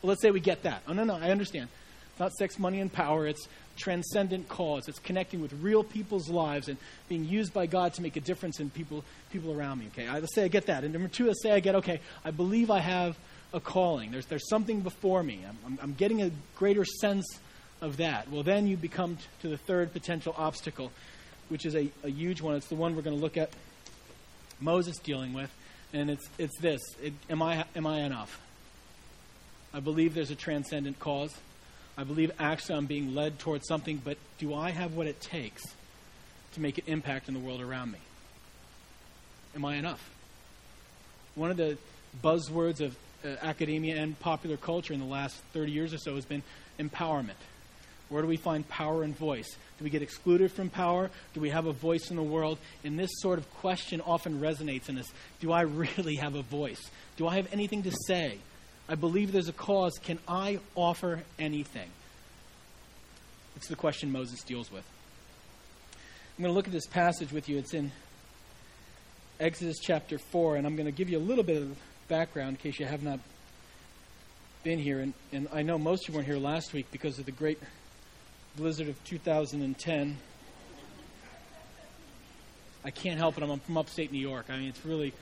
Well, 0.02 0.10
let's 0.10 0.22
say 0.22 0.32
we 0.32 0.40
get 0.40 0.64
that. 0.64 0.84
Oh, 0.88 0.94
no, 0.94 1.04
no, 1.04 1.16
I 1.16 1.32
understand. 1.32 1.70
It's 2.16 2.20
not 2.22 2.32
sex, 2.32 2.58
money, 2.58 2.80
and 2.80 2.92
power. 2.92 3.28
It's 3.28 3.46
transcendent 3.76 4.48
cause. 4.48 4.88
It's 4.88 5.00
connecting 5.00 5.42
with 5.42 5.52
real 5.62 5.84
people's 5.84 6.30
lives 6.30 6.70
and 6.70 6.78
being 7.10 7.26
used 7.26 7.54
by 7.54 7.66
God 7.66 7.94
to 7.96 8.02
make 8.02 8.16
a 8.16 8.22
difference 8.22 8.62
in 8.62 8.70
people, 8.70 9.04
people 9.34 9.52
around 9.52 9.80
me. 9.80 9.88
Okay, 9.92 10.08
I, 10.08 10.20
let's 10.20 10.34
say 10.34 10.46
I 10.46 10.48
get 10.48 10.68
that. 10.68 10.86
And 10.86 10.94
number 10.94 11.10
two, 11.10 11.28
let's 11.28 11.44
say 11.44 11.52
I 11.52 11.60
get, 11.60 11.76
okay, 11.76 12.00
I 12.24 12.32
believe 12.32 12.72
I 12.72 12.80
have 12.80 13.18
a 13.52 13.60
calling. 13.60 14.12
There's, 14.12 14.28
there's 14.28 14.48
something 14.48 14.80
before 14.80 15.24
me. 15.24 15.42
I'm, 15.46 15.58
I'm, 15.66 15.80
I'm 15.84 15.94
getting 15.94 16.22
a 16.22 16.32
greater 16.56 16.86
sense 16.86 17.26
of 17.82 17.98
that. 17.98 18.32
Well, 18.32 18.44
then 18.44 18.66
you 18.66 18.78
become 18.78 19.18
t- 19.18 19.24
to 19.42 19.50
the 19.50 19.58
third 19.58 19.92
potential 19.92 20.34
obstacle, 20.38 20.94
which 21.50 21.66
is 21.66 21.76
a, 21.76 21.90
a 22.06 22.10
huge 22.10 22.42
one. 22.42 22.56
It's 22.56 22.68
the 22.68 22.76
one 22.76 22.96
we're 22.96 23.02
going 23.02 23.18
to 23.18 23.22
look 23.22 23.36
at 23.36 23.50
Moses 24.62 24.98
dealing 25.00 25.34
with. 25.34 25.54
And 25.92 26.10
it's, 26.10 26.30
it's 26.38 26.58
this 26.60 26.82
it, 27.04 27.12
am, 27.30 27.42
I, 27.42 27.66
am 27.76 27.86
I 27.86 28.04
enough? 28.04 28.40
I 29.74 29.82
believe 29.82 30.14
there's 30.14 30.32
a 30.32 30.36
transcendent 30.36 30.98
cause. 31.00 31.36
I 31.98 32.04
believe 32.04 32.32
actually 32.40 32.76
I'm 32.76 32.86
being 32.86 33.16
led 33.16 33.40
towards 33.40 33.68
something, 33.68 34.02
but 34.04 34.18
do 34.38 34.54
I 34.54 34.72
have 34.72 34.96
what 34.96 35.08
it 35.08 35.22
takes 35.22 35.64
to 36.54 36.62
make 36.62 36.78
an 36.78 36.86
impact 36.88 37.28
in 37.28 37.34
the 37.34 37.40
world 37.40 37.62
around 37.62 37.92
me? 37.92 38.00
Am 39.56 39.64
I 39.64 39.76
enough? 39.76 40.10
One 41.36 41.52
of 41.52 41.58
the 41.58 41.78
buzzwords 42.22 42.82
of 42.82 42.98
uh, 43.24 43.36
academia 43.42 43.96
and 44.02 44.20
popular 44.20 44.58
culture 44.58 44.94
in 44.94 45.00
the 45.00 45.06
last 45.06 45.36
30 45.54 45.72
years 45.72 45.94
or 45.94 45.98
so 45.98 46.16
has 46.16 46.26
been 46.26 46.44
empowerment. 46.80 47.40
Where 48.10 48.22
do 48.22 48.28
we 48.28 48.38
find 48.38 48.68
power 48.68 49.04
and 49.04 49.18
voice? 49.18 49.48
Do 49.78 49.84
we 49.84 49.90
get 49.90 50.02
excluded 50.02 50.52
from 50.52 50.70
power? 50.70 51.10
Do 51.34 51.42
we 51.42 51.50
have 51.50 51.66
a 51.66 51.74
voice 51.74 52.12
in 52.12 52.18
the 52.18 52.24
world? 52.24 52.60
And 52.84 53.00
this 53.00 53.10
sort 53.16 53.40
of 53.40 53.52
question 53.56 54.00
often 54.02 54.40
resonates 54.40 54.90
in 54.90 54.98
us. 54.98 55.08
Do 55.40 55.52
I 55.52 55.62
really 55.98 56.16
have 56.16 56.36
a 56.36 56.42
voice? 56.42 56.82
Do 57.18 57.28
I 57.28 57.36
have 57.36 57.52
anything 57.52 57.84
to 57.84 57.92
say? 58.06 58.38
I 58.88 58.96
believe 58.96 59.32
there's 59.32 59.48
a 59.48 59.54
cause. 59.54 59.98
Can 60.04 60.20
I 60.28 60.60
offer 60.76 61.24
anything? 61.40 61.90
It's 63.56 63.68
the 63.68 63.76
question 63.76 64.12
Moses 64.12 64.44
deals 64.44 64.72
with. 64.72 64.84
I'm 66.38 66.44
going 66.44 66.54
to 66.54 66.56
look 66.56 66.68
at 66.68 66.74
this 66.74 66.86
passage 66.86 67.32
with 67.32 67.50
you. 67.50 67.58
It's 67.58 67.74
in 67.74 67.92
Exodus 69.40 69.78
chapter 69.82 70.18
4, 70.18 70.58
and 70.58 70.68
I'm 70.68 70.76
going 70.76 70.86
to 70.86 70.92
give 70.92 71.10
you 71.10 71.18
a 71.18 71.20
little 71.20 71.44
bit 71.44 71.62
of 71.62 71.78
background 72.08 72.50
in 72.50 72.56
case 72.58 72.80
you 72.80 72.86
have 72.86 73.02
not 73.02 73.20
been 74.64 74.80
here. 74.80 75.00
And, 75.00 75.14
and 75.32 75.48
I 75.54 75.62
know 75.62 75.78
most 75.78 76.04
of 76.04 76.10
you 76.10 76.16
weren't 76.18 76.28
here 76.28 76.38
last 76.38 76.74
week 76.74 76.88
because 76.92 77.18
of 77.18 77.26
the 77.26 77.32
great 77.32 77.60
blizzard 78.56 78.88
of 78.88 79.04
2010. 79.06 80.18
I 82.84 82.92
can't 82.92 83.18
help 83.18 83.38
it. 83.38 83.44
I'm 83.44 83.60
from 83.60 83.78
upstate 83.78 84.12
New 84.12 84.20
York. 84.20 84.46
I 84.50 84.58
mean, 84.58 84.70
it's 84.70 84.86
really 84.86 85.14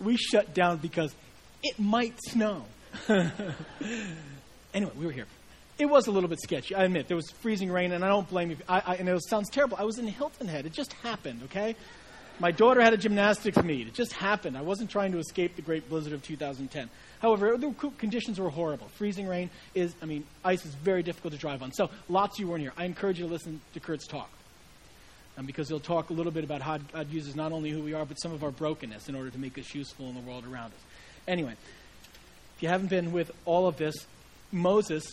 we 0.00 0.16
shut 0.16 0.54
down 0.54 0.78
because 0.78 1.14
it 1.62 1.78
might 1.78 2.18
snow. 2.22 2.64
anyway, 4.74 4.92
we 4.96 5.06
were 5.06 5.12
here. 5.12 5.26
It 5.78 5.86
was 5.86 6.06
a 6.06 6.10
little 6.10 6.28
bit 6.28 6.40
sketchy. 6.40 6.74
I 6.74 6.84
admit 6.84 7.08
there 7.08 7.16
was 7.16 7.30
freezing 7.42 7.70
rain, 7.70 7.92
and 7.92 8.04
I 8.04 8.08
don't 8.08 8.28
blame 8.28 8.50
you. 8.50 8.56
I, 8.68 8.82
I, 8.86 8.94
and 8.96 9.08
it 9.08 9.22
sounds 9.28 9.50
terrible. 9.50 9.76
I 9.78 9.84
was 9.84 9.98
in 9.98 10.06
Hilton 10.06 10.48
Head. 10.48 10.64
It 10.64 10.72
just 10.72 10.94
happened. 10.94 11.42
Okay, 11.44 11.76
my 12.38 12.50
daughter 12.50 12.80
had 12.80 12.94
a 12.94 12.96
gymnastics 12.96 13.62
meet. 13.62 13.86
It 13.86 13.94
just 13.94 14.14
happened. 14.14 14.56
I 14.56 14.62
wasn't 14.62 14.90
trying 14.90 15.12
to 15.12 15.18
escape 15.18 15.56
the 15.56 15.62
great 15.62 15.88
blizzard 15.88 16.14
of 16.14 16.22
2010. 16.22 16.88
However, 17.20 17.56
the 17.58 17.72
conditions 17.98 18.38
were 18.38 18.50
horrible. 18.50 18.88
Freezing 18.88 19.26
rain 19.26 19.50
is, 19.74 19.94
I 20.02 20.06
mean, 20.06 20.24
ice 20.44 20.64
is 20.64 20.74
very 20.74 21.02
difficult 21.02 21.32
to 21.32 21.38
drive 21.38 21.62
on. 21.62 21.72
So 21.72 21.90
lots 22.08 22.36
of 22.36 22.40
you 22.40 22.48
weren't 22.48 22.62
here. 22.62 22.72
I 22.76 22.84
encourage 22.84 23.18
you 23.18 23.26
to 23.26 23.32
listen 23.32 23.60
to 23.74 23.80
Kurt's 23.80 24.06
talk 24.06 24.30
um, 25.36 25.46
because 25.46 25.68
he'll 25.68 25.80
talk 25.80 26.10
a 26.10 26.12
little 26.12 26.32
bit 26.32 26.44
about 26.44 26.62
how 26.62 26.78
God 26.78 27.10
uses 27.10 27.36
not 27.36 27.52
only 27.52 27.70
who 27.70 27.82
we 27.82 27.94
are, 27.94 28.04
but 28.04 28.16
some 28.16 28.32
of 28.32 28.42
our 28.42 28.50
brokenness 28.50 29.08
in 29.08 29.14
order 29.14 29.30
to 29.30 29.38
make 29.38 29.58
us 29.58 29.74
useful 29.74 30.08
in 30.08 30.14
the 30.14 30.20
world 30.20 30.44
around 30.46 30.72
us. 30.72 30.80
Anyway, 31.28 31.52
if 31.52 32.62
you 32.62 32.68
haven't 32.68 32.88
been 32.88 33.12
with 33.12 33.30
all 33.44 33.66
of 33.66 33.76
this, 33.76 33.94
Moses, 34.52 35.04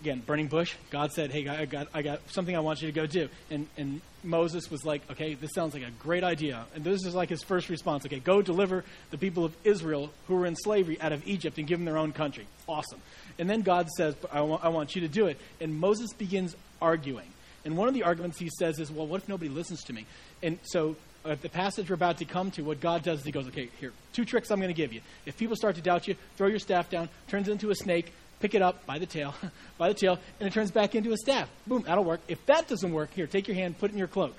again, 0.00 0.22
burning 0.24 0.46
bush, 0.46 0.74
God 0.90 1.12
said, 1.12 1.30
Hey, 1.30 1.46
I 1.46 1.66
got, 1.66 1.88
I 1.92 2.02
got 2.02 2.20
something 2.30 2.56
I 2.56 2.60
want 2.60 2.80
you 2.80 2.88
to 2.88 2.92
go 2.92 3.06
do. 3.06 3.28
And, 3.50 3.66
and 3.76 4.00
Moses 4.22 4.70
was 4.70 4.84
like, 4.84 5.02
Okay, 5.10 5.34
this 5.34 5.50
sounds 5.54 5.74
like 5.74 5.82
a 5.82 5.90
great 5.90 6.24
idea. 6.24 6.64
And 6.74 6.84
this 6.84 7.04
is 7.04 7.14
like 7.14 7.28
his 7.28 7.42
first 7.42 7.68
response 7.68 8.06
Okay, 8.06 8.20
go 8.20 8.40
deliver 8.40 8.84
the 9.10 9.18
people 9.18 9.44
of 9.44 9.54
Israel 9.64 10.10
who 10.26 10.36
were 10.36 10.46
in 10.46 10.56
slavery 10.56 11.00
out 11.00 11.12
of 11.12 11.26
Egypt 11.26 11.58
and 11.58 11.66
give 11.66 11.78
them 11.78 11.84
their 11.84 11.98
own 11.98 12.12
country. 12.12 12.46
Awesome. 12.66 13.00
And 13.38 13.48
then 13.50 13.62
God 13.62 13.88
says, 13.90 14.14
I 14.32 14.38
I 14.38 14.68
want 14.68 14.94
you 14.94 15.02
to 15.02 15.08
do 15.08 15.26
it. 15.26 15.38
And 15.60 15.78
Moses 15.78 16.12
begins 16.16 16.56
arguing. 16.80 17.26
And 17.64 17.76
one 17.76 17.88
of 17.88 17.94
the 17.94 18.04
arguments 18.04 18.38
he 18.38 18.50
says 18.58 18.78
is, 18.78 18.90
well, 18.90 19.06
what 19.06 19.22
if 19.22 19.28
nobody 19.28 19.50
listens 19.50 19.82
to 19.84 19.92
me? 19.92 20.06
And 20.42 20.58
so 20.62 20.96
uh, 21.24 21.34
the 21.40 21.48
passage 21.48 21.90
we're 21.90 21.94
about 21.94 22.18
to 22.18 22.24
come 22.24 22.50
to, 22.52 22.62
what 22.62 22.80
God 22.80 23.02
does 23.02 23.20
is 23.20 23.24
he 23.24 23.32
goes, 23.32 23.46
okay, 23.48 23.68
here, 23.80 23.92
two 24.12 24.24
tricks 24.24 24.50
I'm 24.50 24.60
going 24.60 24.68
to 24.68 24.74
give 24.74 24.92
you. 24.92 25.00
If 25.26 25.36
people 25.36 25.56
start 25.56 25.76
to 25.76 25.82
doubt 25.82 26.08
you, 26.08 26.14
throw 26.36 26.46
your 26.46 26.58
staff 26.58 26.88
down, 26.88 27.08
turns 27.26 27.48
into 27.48 27.70
a 27.70 27.74
snake, 27.74 28.12
pick 28.40 28.54
it 28.54 28.62
up 28.62 28.86
by 28.86 28.98
the 28.98 29.06
tail, 29.06 29.34
by 29.78 29.88
the 29.88 29.94
tail, 29.94 30.18
and 30.38 30.48
it 30.48 30.52
turns 30.52 30.70
back 30.70 30.94
into 30.94 31.12
a 31.12 31.16
staff. 31.16 31.48
Boom, 31.66 31.82
that'll 31.82 32.04
work. 32.04 32.20
If 32.28 32.44
that 32.46 32.68
doesn't 32.68 32.92
work, 32.92 33.12
here, 33.14 33.26
take 33.26 33.48
your 33.48 33.56
hand, 33.56 33.78
put 33.78 33.90
it 33.90 33.94
in 33.94 33.98
your 33.98 34.08
cloak. 34.08 34.34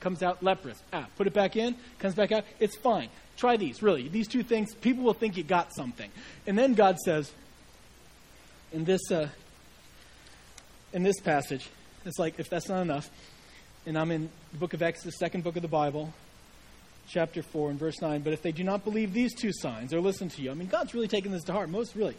Comes 0.00 0.22
out 0.22 0.42
leprous. 0.42 0.80
Ah, 0.92 1.06
put 1.16 1.26
it 1.26 1.32
back 1.32 1.56
in, 1.56 1.74
comes 1.98 2.14
back 2.14 2.30
out. 2.30 2.44
It's 2.60 2.76
fine. 2.76 3.08
Try 3.36 3.56
these, 3.56 3.82
really. 3.82 4.08
These 4.08 4.28
two 4.28 4.42
things, 4.42 4.74
people 4.74 5.02
will 5.02 5.14
think 5.14 5.36
you 5.36 5.42
got 5.42 5.74
something. 5.74 6.10
And 6.46 6.56
then 6.56 6.74
God 6.74 6.98
says, 6.98 7.32
in 8.72 8.84
this, 8.84 9.10
uh, 9.10 9.28
in 10.92 11.02
this 11.02 11.20
passage, 11.20 11.68
it's 12.04 12.18
like, 12.18 12.38
if 12.38 12.48
that's 12.48 12.68
not 12.68 12.82
enough, 12.82 13.10
and 13.86 13.98
I'm 13.98 14.10
in 14.10 14.30
the 14.52 14.58
book 14.58 14.74
of 14.74 14.82
Exodus, 14.82 15.16
second 15.18 15.44
book 15.44 15.56
of 15.56 15.62
the 15.62 15.68
Bible, 15.68 16.12
chapter 17.08 17.42
4 17.42 17.70
and 17.70 17.78
verse 17.78 18.00
9. 18.00 18.22
But 18.22 18.32
if 18.32 18.42
they 18.42 18.52
do 18.52 18.64
not 18.64 18.84
believe 18.84 19.12
these 19.12 19.34
two 19.34 19.52
signs 19.52 19.92
or 19.92 20.00
listen 20.00 20.28
to 20.30 20.42
you, 20.42 20.50
I 20.50 20.54
mean, 20.54 20.68
God's 20.68 20.94
really 20.94 21.08
taking 21.08 21.32
this 21.32 21.44
to 21.44 21.52
heart. 21.52 21.68
Most 21.68 21.94
really. 21.94 22.16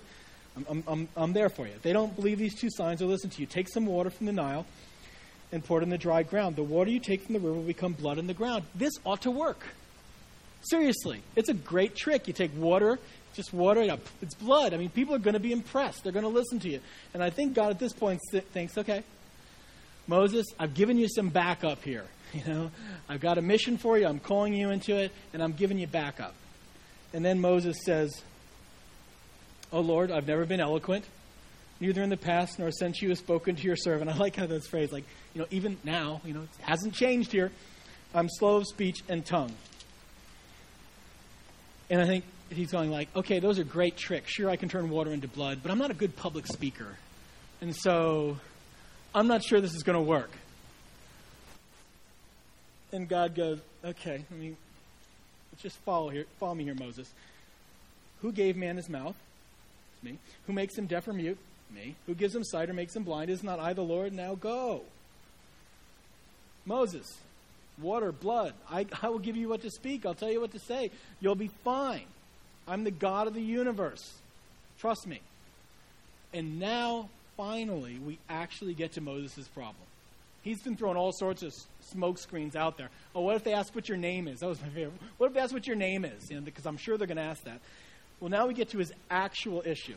I'm, 0.70 0.84
I'm, 0.88 1.08
I'm, 1.18 1.34
there 1.34 1.50
for 1.50 1.68
you. 1.68 1.74
If 1.74 1.82
they 1.82 1.92
don't 1.92 2.16
believe 2.16 2.40
these 2.40 2.56
two 2.56 2.70
signs 2.72 3.02
or 3.02 3.08
listen 3.08 3.30
to 3.30 3.42
you, 3.42 3.46
take 3.46 3.68
some 3.68 3.86
water 3.86 4.10
from 4.10 4.26
the 4.26 4.32
Nile 4.32 4.66
and 5.52 5.64
pour 5.64 5.80
it 5.80 5.84
in 5.84 5.90
the 5.90 5.98
dry 5.98 6.24
ground. 6.24 6.56
The 6.56 6.64
water 6.64 6.90
you 6.90 7.00
take 7.00 7.24
from 7.24 7.34
the 7.34 7.40
river 7.40 7.56
will 7.56 7.64
become 7.64 7.92
blood 7.92 8.18
in 8.18 8.28
the 8.28 8.34
ground. 8.34 8.64
This 8.74 8.94
ought 9.06 9.22
to 9.24 9.32
work. 9.32 9.60
Seriously. 10.62 11.22
It's 11.36 11.50
a 11.50 11.54
great 11.54 11.96
trick. 11.96 12.28
You 12.28 12.34
take 12.34 12.56
water, 12.58 13.00
just 13.34 13.54
water 13.54 13.82
it 13.82 13.90
up. 13.90 14.00
It's 14.22 14.34
blood. 14.34 14.74
I 14.74 14.78
mean, 14.78 14.90
people 14.90 15.14
are 15.14 15.20
going 15.20 15.34
to 15.34 15.42
be 15.42 15.52
impressed. 15.52 16.04
They're 16.04 16.14
going 16.14 16.24
to 16.24 16.30
listen 16.30 16.60
to 16.62 16.70
you. 16.70 16.80
And 17.14 17.22
I 17.22 17.30
think 17.30 17.54
God 17.54 17.72
at 17.72 17.80
this 17.80 17.92
point 17.92 18.22
thinks, 18.32 18.78
okay, 18.78 19.04
Moses, 20.08 20.46
I've 20.60 20.74
given 20.74 20.98
you 20.98 21.08
some 21.08 21.30
backup 21.30 21.84
here. 21.84 22.06
You 22.34 22.44
know, 22.54 22.72
I've 23.08 23.22
got 23.22 23.38
a 23.38 23.42
mission 23.42 23.78
for 23.78 23.98
you. 23.98 24.06
I'm 24.06 24.20
calling 24.20 24.54
you 24.54 24.72
into 24.72 24.98
it, 24.98 25.14
and 25.32 25.42
I'm 25.42 25.54
giving 25.54 25.80
you 25.80 25.88
backup. 25.88 26.34
And 27.14 27.24
then 27.24 27.40
Moses 27.40 27.78
says, 27.86 28.24
Oh 29.72 29.80
Lord, 29.80 30.12
I've 30.12 30.28
never 30.28 30.46
been 30.46 30.60
eloquent, 30.60 31.06
neither 31.80 32.04
in 32.04 32.10
the 32.10 32.18
past 32.18 32.60
nor 32.60 32.72
since 32.72 33.02
you 33.02 33.08
have 33.10 33.20
spoken 33.20 33.56
to 33.56 33.64
your 33.64 33.78
servant. 33.78 34.10
I 34.14 34.18
like 34.18 34.36
how 34.36 34.48
that's 34.48 34.68
phrased. 34.68 34.92
Like, 34.92 35.06
you 35.34 35.42
know, 35.42 35.48
even 35.50 35.78
now, 35.86 36.20
you 36.26 36.34
know, 36.34 36.42
it 36.42 36.50
hasn't 36.60 36.94
changed 36.94 37.32
here. 37.32 37.52
I'm 38.14 38.28
slow 38.28 38.58
of 38.58 38.68
speech 38.68 38.98
and 39.08 39.26
tongue. 39.26 39.54
And 41.90 42.02
I 42.02 42.06
think 42.06 42.26
he's 42.50 42.72
going 42.72 42.92
like, 42.92 43.10
okay, 43.16 43.40
those 43.40 43.60
are 43.60 43.64
great 43.64 43.96
tricks. 43.96 44.32
Sure, 44.32 44.50
I 44.50 44.56
can 44.56 44.70
turn 44.70 44.90
water 44.90 45.12
into 45.12 45.28
blood, 45.28 45.60
but 45.62 45.72
I'm 45.72 45.78
not 45.78 45.92
a 45.92 45.96
good 45.96 46.16
public 46.16 46.48
speaker. 46.48 46.98
And 47.62 47.76
so 47.76 48.38
I'm 49.16 49.28
not 49.28 49.46
sure 49.46 49.62
this 49.62 49.74
is 49.74 49.84
going 49.84 49.98
to 49.98 50.02
work. 50.02 50.30
And 52.92 53.08
God 53.08 53.34
goes, 53.34 53.60
okay, 53.84 54.26
I 54.30 54.34
mean, 54.36 54.58
just 55.62 55.78
follow 55.80 56.10
here, 56.10 56.26
follow 56.38 56.54
me 56.54 56.66
here, 56.66 56.76
Moses. 56.76 57.10
Who 58.22 58.34
gave 58.34 58.58
man 58.58 58.76
his 58.76 58.90
mouth? 58.90 59.16
It's 59.94 60.04
me. 60.04 60.20
Who 60.48 60.54
makes 60.54 60.78
him 60.78 60.86
deaf 60.86 61.08
or 61.08 61.14
mute? 61.14 61.38
Me. 61.74 61.96
Who 62.08 62.14
gives 62.14 62.36
him 62.36 62.44
sight 62.44 62.70
or 62.70 62.74
makes 62.74 62.94
him 62.94 63.04
blind? 63.04 63.30
Is 63.30 63.42
not 63.42 63.58
I 63.58 63.72
the 63.72 63.82
Lord? 63.82 64.12
Now 64.12 64.36
go. 64.36 64.82
Moses, 66.66 67.06
water, 67.82 68.12
blood. 68.12 68.54
I, 68.70 68.86
I 69.02 69.08
will 69.08 69.20
give 69.20 69.38
you 69.38 69.48
what 69.48 69.62
to 69.62 69.72
speak. 69.72 70.06
I'll 70.06 70.14
tell 70.14 70.32
you 70.32 70.42
what 70.42 70.52
to 70.52 70.60
say. 70.60 70.92
You'll 71.22 71.36
be 71.36 71.52
fine. 71.64 72.06
I'm 72.68 72.84
the 72.84 72.92
God 72.92 73.28
of 73.28 73.34
the 73.34 73.42
universe. 73.42 74.14
Trust 74.80 75.08
me. 75.08 75.22
And 76.34 76.60
now 76.60 77.10
finally 77.38 78.00
we 78.00 78.20
actually 78.30 78.74
get 78.74 78.94
to 78.94 79.02
Moses' 79.02 79.48
problem. 79.48 79.76
He's 80.46 80.62
been 80.62 80.78
throwing 80.78 80.96
all 80.96 81.12
sorts 81.12 81.42
of 81.42 81.54
smoke 81.82 82.20
screens 82.20 82.56
out 82.56 82.78
there. 82.78 82.90
Oh, 83.16 83.22
what 83.22 83.36
if 83.36 83.44
they 83.44 83.54
ask 83.54 83.74
what 83.74 83.90
your 83.90 83.98
name 83.98 84.28
is? 84.28 84.42
That 84.42 84.48
was 84.48 84.62
my 84.62 84.70
favorite. 84.70 84.94
What 85.18 85.28
if 85.28 85.34
they 85.34 85.40
ask 85.40 85.52
what 85.52 85.66
your 85.66 85.76
name 85.76 86.06
is? 86.06 86.30
You 86.30 86.36
know, 86.36 86.44
because 86.44 86.68
I'm 86.68 86.78
sure 86.78 86.98
they're 86.98 87.08
going 87.08 87.18
to 87.18 87.24
ask 87.24 87.44
that. 87.46 87.60
Well, 88.20 88.30
now 88.30 88.46
we 88.46 88.54
get 88.54 88.70
to 88.70 88.78
his 88.78 88.94
actual 89.10 89.64
issue. 89.66 89.96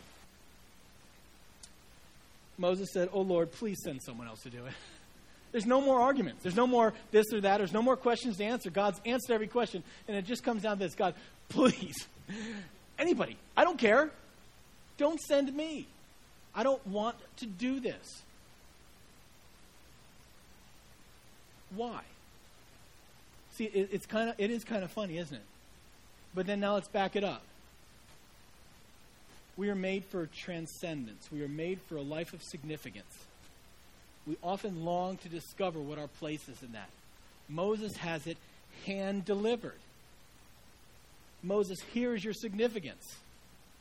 Moses 2.57 2.89
said, 2.93 3.11
Oh 3.13 3.21
Lord, 3.21 3.53
please 3.53 3.77
send 3.85 4.03
someone 4.03 4.27
else 4.27 4.43
to 4.45 4.51
do 4.51 4.65
it. 4.65 4.73
There's 5.53 5.67
no 5.67 5.83
more 5.83 6.01
arguments. 6.01 6.43
There's 6.43 6.57
no 6.57 6.67
more 6.67 6.95
this 7.11 7.27
or 7.33 7.43
that. 7.43 7.59
There's 7.59 7.73
no 7.73 7.83
more 7.83 7.97
questions 7.97 8.39
to 8.39 8.45
answer. 8.45 8.71
God's 8.71 9.01
answered 9.05 9.35
every 9.35 9.49
question. 9.49 9.83
And 10.07 10.17
it 10.17 10.25
just 10.25 10.43
comes 10.45 10.63
down 10.63 10.79
to 10.79 10.85
this 10.85 10.95
God, 10.95 11.15
please, 11.51 12.07
anybody, 12.99 13.37
I 13.55 13.65
don't 13.65 13.79
care. 13.79 14.11
Don't 14.97 15.21
send 15.21 15.55
me. 15.55 15.87
I 16.59 16.65
don't 16.65 16.85
want 16.89 17.15
to 17.37 17.47
do 17.47 17.79
this. 17.79 18.23
Why? 21.77 22.01
See, 23.53 23.67
it, 23.67 23.91
it's 23.93 24.07
kind 24.07 24.29
of 24.29 24.35
it 24.39 24.51
is 24.51 24.65
kind 24.65 24.83
of 24.83 24.91
funny, 24.91 25.19
isn't 25.19 25.37
it? 25.37 25.45
But 26.35 26.49
then 26.49 26.59
now 26.59 26.75
let's 26.75 26.89
back 26.89 27.15
it 27.15 27.23
up. 27.23 27.43
We 29.57 29.71
are 29.71 29.77
made 29.77 30.05
for 30.05 30.27
transcendence. 30.27 31.29
We 31.31 31.45
are 31.45 31.49
made 31.49 31.79
for 31.83 31.95
a 31.95 32.03
life 32.03 32.33
of 32.33 32.43
significance. 32.43 33.19
We 34.27 34.37
often 34.43 34.85
long 34.85 35.17
to 35.19 35.29
discover 35.29 35.79
what 35.79 35.97
our 35.97 36.09
place 36.09 36.49
is 36.49 36.61
in 36.61 36.73
that. 36.73 36.91
Moses 37.49 37.99
has 37.99 38.27
it 38.27 38.37
hand 38.85 39.25
delivered. 39.25 39.79
Moses, 41.41 41.79
here's 41.95 42.25
your 42.25 42.35
significance. 42.35 43.15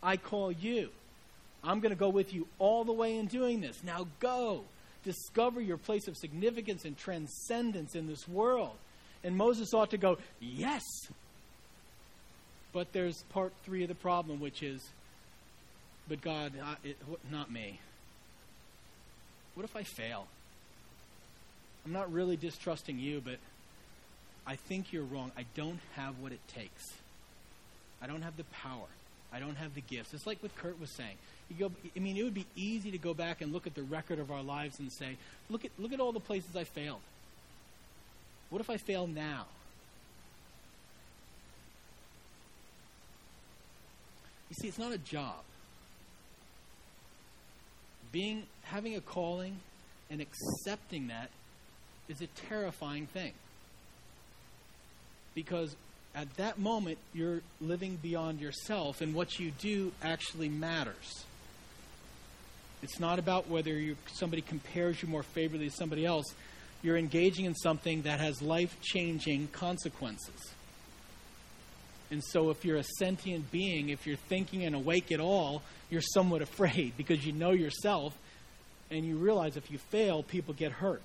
I 0.03 0.17
call 0.17 0.51
you. 0.51 0.91
I'm 1.63 1.79
going 1.79 1.91
to 1.91 1.99
go 1.99 2.09
with 2.09 2.33
you 2.33 2.47
all 2.59 2.83
the 2.83 2.93
way 2.93 3.17
in 3.17 3.27
doing 3.27 3.61
this. 3.61 3.83
Now 3.83 4.07
go. 4.19 4.63
Discover 5.03 5.61
your 5.61 5.77
place 5.77 6.07
of 6.07 6.17
significance 6.17 6.85
and 6.85 6.97
transcendence 6.97 7.95
in 7.95 8.07
this 8.07 8.27
world. 8.27 8.75
And 9.23 9.35
Moses 9.35 9.73
ought 9.73 9.91
to 9.91 9.97
go, 9.97 10.17
Yes. 10.39 10.83
But 12.73 12.91
there's 12.93 13.23
part 13.29 13.53
three 13.63 13.83
of 13.83 13.89
the 13.89 13.95
problem, 13.95 14.39
which 14.39 14.61
is, 14.61 14.81
But 16.07 16.21
God, 16.21 16.53
I, 16.63 16.75
it, 16.83 16.97
not 17.31 17.51
me. 17.51 17.79
What 19.55 19.63
if 19.63 19.75
I 19.75 19.83
fail? 19.83 20.27
I'm 21.85 21.93
not 21.93 22.11
really 22.11 22.35
distrusting 22.35 22.99
you, 22.99 23.21
but 23.23 23.37
I 24.45 24.55
think 24.55 24.91
you're 24.91 25.03
wrong. 25.03 25.31
I 25.37 25.45
don't 25.55 25.79
have 25.95 26.19
what 26.19 26.31
it 26.31 26.39
takes. 26.47 26.83
I 28.01 28.07
don't 28.07 28.21
have 28.21 28.37
the 28.37 28.43
power. 28.45 28.87
I 29.31 29.39
don't 29.39 29.55
have 29.55 29.73
the 29.73 29.81
gifts. 29.81 30.13
It's 30.13 30.27
like 30.27 30.41
what 30.43 30.55
Kurt 30.57 30.79
was 30.79 30.91
saying. 30.95 31.15
You 31.49 31.69
go, 31.69 31.71
I 31.95 31.99
mean, 31.99 32.17
it 32.17 32.23
would 32.23 32.33
be 32.33 32.45
easy 32.55 32.91
to 32.91 32.97
go 32.97 33.13
back 33.13 33.41
and 33.41 33.53
look 33.53 33.67
at 33.67 33.75
the 33.75 33.83
record 33.83 34.19
of 34.19 34.31
our 34.31 34.43
lives 34.43 34.79
and 34.79 34.91
say, 34.91 35.17
look 35.49 35.63
at, 35.63 35.71
look 35.79 35.93
at 35.93 35.99
all 35.99 36.11
the 36.11 36.19
places 36.19 36.55
I 36.55 36.65
failed. 36.65 36.99
What 38.49 38.59
if 38.59 38.69
I 38.69 38.77
fail 38.77 39.07
now? 39.07 39.45
You 44.49 44.55
see, 44.61 44.67
it's 44.67 44.79
not 44.79 44.93
a 44.93 44.97
job. 44.97 45.43
Being 48.11 48.43
having 48.63 48.95
a 48.95 49.01
calling 49.01 49.57
and 50.09 50.21
accepting 50.21 51.07
that 51.07 51.29
is 52.07 52.21
a 52.21 52.27
terrifying 52.47 53.07
thing. 53.07 53.33
Because 55.35 55.75
at 56.15 56.35
that 56.37 56.57
moment, 56.57 56.97
you're 57.13 57.41
living 57.61 57.99
beyond 58.01 58.39
yourself, 58.39 59.01
and 59.01 59.13
what 59.13 59.39
you 59.39 59.51
do 59.51 59.91
actually 60.01 60.49
matters. 60.49 61.25
It's 62.83 62.99
not 62.99 63.19
about 63.19 63.49
whether 63.49 63.95
somebody 64.13 64.41
compares 64.41 65.01
you 65.01 65.07
more 65.07 65.23
favorably 65.23 65.69
to 65.69 65.75
somebody 65.75 66.05
else. 66.05 66.25
You're 66.83 66.97
engaging 66.97 67.45
in 67.45 67.55
something 67.55 68.03
that 68.03 68.19
has 68.19 68.41
life 68.41 68.77
changing 68.81 69.47
consequences. 69.47 70.53
And 72.09 72.23
so, 72.23 72.51
if 72.51 72.63
you're 72.63 72.77
a 72.77 72.83
sentient 72.83 73.51
being, 73.51 73.89
if 73.89 74.07
you're 74.07 74.15
thinking 74.15 74.63
and 74.63 74.75
awake 74.75 75.11
at 75.11 75.19
all, 75.19 75.63
you're 75.89 76.01
somewhat 76.01 76.41
afraid 76.49 76.93
because 76.95 77.25
you 77.25 77.33
know 77.33 77.51
yourself 77.51 78.17
and 78.89 79.05
you 79.05 79.17
realize 79.17 79.57
if 79.57 79.69
you 79.71 79.77
fail, 79.77 80.23
people 80.23 80.53
get 80.53 80.71
hurt. 80.71 81.03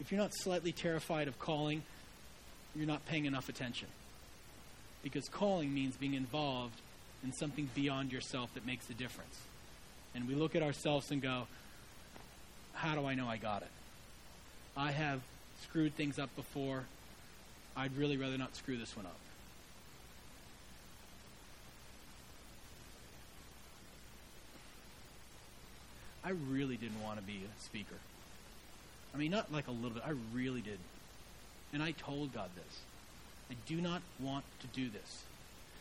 If 0.00 0.10
you're 0.10 0.20
not 0.20 0.32
slightly 0.34 0.72
terrified 0.72 1.28
of 1.28 1.38
calling, 1.38 1.82
you're 2.74 2.86
not 2.86 3.04
paying 3.06 3.26
enough 3.26 3.48
attention. 3.48 3.88
Because 5.02 5.28
calling 5.28 5.72
means 5.72 5.96
being 5.96 6.14
involved 6.14 6.80
in 7.24 7.32
something 7.32 7.68
beyond 7.74 8.12
yourself 8.12 8.52
that 8.54 8.66
makes 8.66 8.88
a 8.90 8.94
difference. 8.94 9.38
And 10.14 10.28
we 10.28 10.34
look 10.34 10.54
at 10.54 10.62
ourselves 10.62 11.10
and 11.10 11.20
go, 11.20 11.46
how 12.74 12.94
do 12.94 13.06
I 13.06 13.14
know 13.14 13.26
I 13.26 13.38
got 13.38 13.62
it? 13.62 13.70
I 14.76 14.90
have 14.92 15.20
screwed 15.62 15.94
things 15.96 16.18
up 16.18 16.34
before. 16.36 16.84
I'd 17.76 17.96
really 17.96 18.16
rather 18.16 18.38
not 18.38 18.54
screw 18.54 18.76
this 18.76 18.96
one 18.96 19.06
up. 19.06 19.16
I 26.24 26.30
really 26.50 26.76
didn't 26.76 27.02
want 27.02 27.18
to 27.18 27.24
be 27.24 27.42
a 27.44 27.62
speaker. 27.62 27.96
I 29.14 29.18
mean, 29.18 29.30
not 29.30 29.52
like 29.52 29.68
a 29.68 29.70
little 29.70 29.90
bit. 29.90 30.02
I 30.06 30.14
really 30.32 30.60
did. 30.60 30.78
And 31.72 31.82
I 31.82 31.92
told 31.92 32.32
God 32.32 32.50
this. 32.54 32.80
I 33.50 33.54
do 33.66 33.80
not 33.80 34.00
want 34.20 34.44
to 34.60 34.66
do 34.68 34.88
this. 34.88 35.24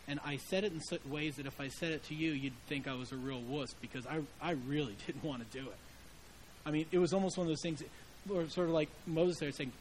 And 0.07 0.19
I 0.25 0.37
said 0.37 0.63
it 0.63 0.73
in 0.73 0.81
such 0.81 1.05
ways 1.05 1.37
that 1.37 1.45
if 1.45 1.59
I 1.61 1.69
said 1.69 1.91
it 1.91 2.03
to 2.05 2.15
you, 2.15 2.31
you'd 2.31 2.53
think 2.67 2.87
I 2.87 2.93
was 2.93 3.11
a 3.11 3.15
real 3.15 3.39
wuss 3.39 3.73
because 3.81 4.05
I, 4.05 4.19
I 4.41 4.51
really 4.67 4.95
didn't 5.07 5.23
want 5.23 5.49
to 5.49 5.57
do 5.57 5.65
it. 5.65 5.77
I 6.65 6.71
mean, 6.71 6.85
it 6.91 6.99
was 6.99 7.13
almost 7.13 7.37
one 7.37 7.45
of 7.45 7.49
those 7.49 7.61
things, 7.61 7.83
where 8.25 8.47
sort 8.49 8.67
of 8.67 8.73
like 8.73 8.89
Moses 9.05 9.37
there 9.39 9.51
saying, 9.51 9.71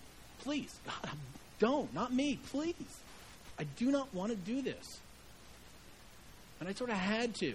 please, 0.41 0.75
God, 0.85 1.11
don't, 1.59 1.93
not 1.95 2.13
me, 2.13 2.39
please. 2.51 2.75
I 3.59 3.65
do 3.65 3.91
not 3.91 4.13
want 4.15 4.31
to 4.31 4.37
do 4.37 4.63
this. 4.63 5.01
And 6.59 6.69
I 6.69 6.73
sort 6.73 6.91
of 6.91 6.97
had 6.97 7.35
to. 7.37 7.55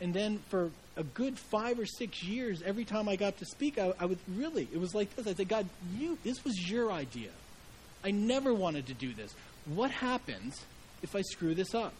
And 0.00 0.12
then 0.12 0.38
for 0.50 0.70
a 0.96 1.02
good 1.02 1.38
five 1.38 1.78
or 1.78 1.86
six 1.86 2.22
years, 2.22 2.62
every 2.64 2.84
time 2.84 3.08
I 3.08 3.16
got 3.16 3.38
to 3.38 3.46
speak, 3.46 3.78
I, 3.78 3.92
I 3.98 4.04
would 4.04 4.18
really, 4.28 4.68
it 4.72 4.78
was 4.78 4.94
like 4.94 5.14
this. 5.16 5.26
I 5.26 5.34
said, 5.34 5.48
God, 5.48 5.66
you, 5.98 6.18
this 6.24 6.44
was 6.44 6.70
your 6.70 6.92
idea. 6.92 7.30
I 8.04 8.10
never 8.10 8.52
wanted 8.52 8.86
to 8.86 8.94
do 8.94 9.14
this. 9.14 9.34
What 9.64 9.90
happens 9.90 10.64
if 11.06 11.14
I 11.14 11.22
screw 11.22 11.54
this 11.54 11.72
up? 11.72 11.92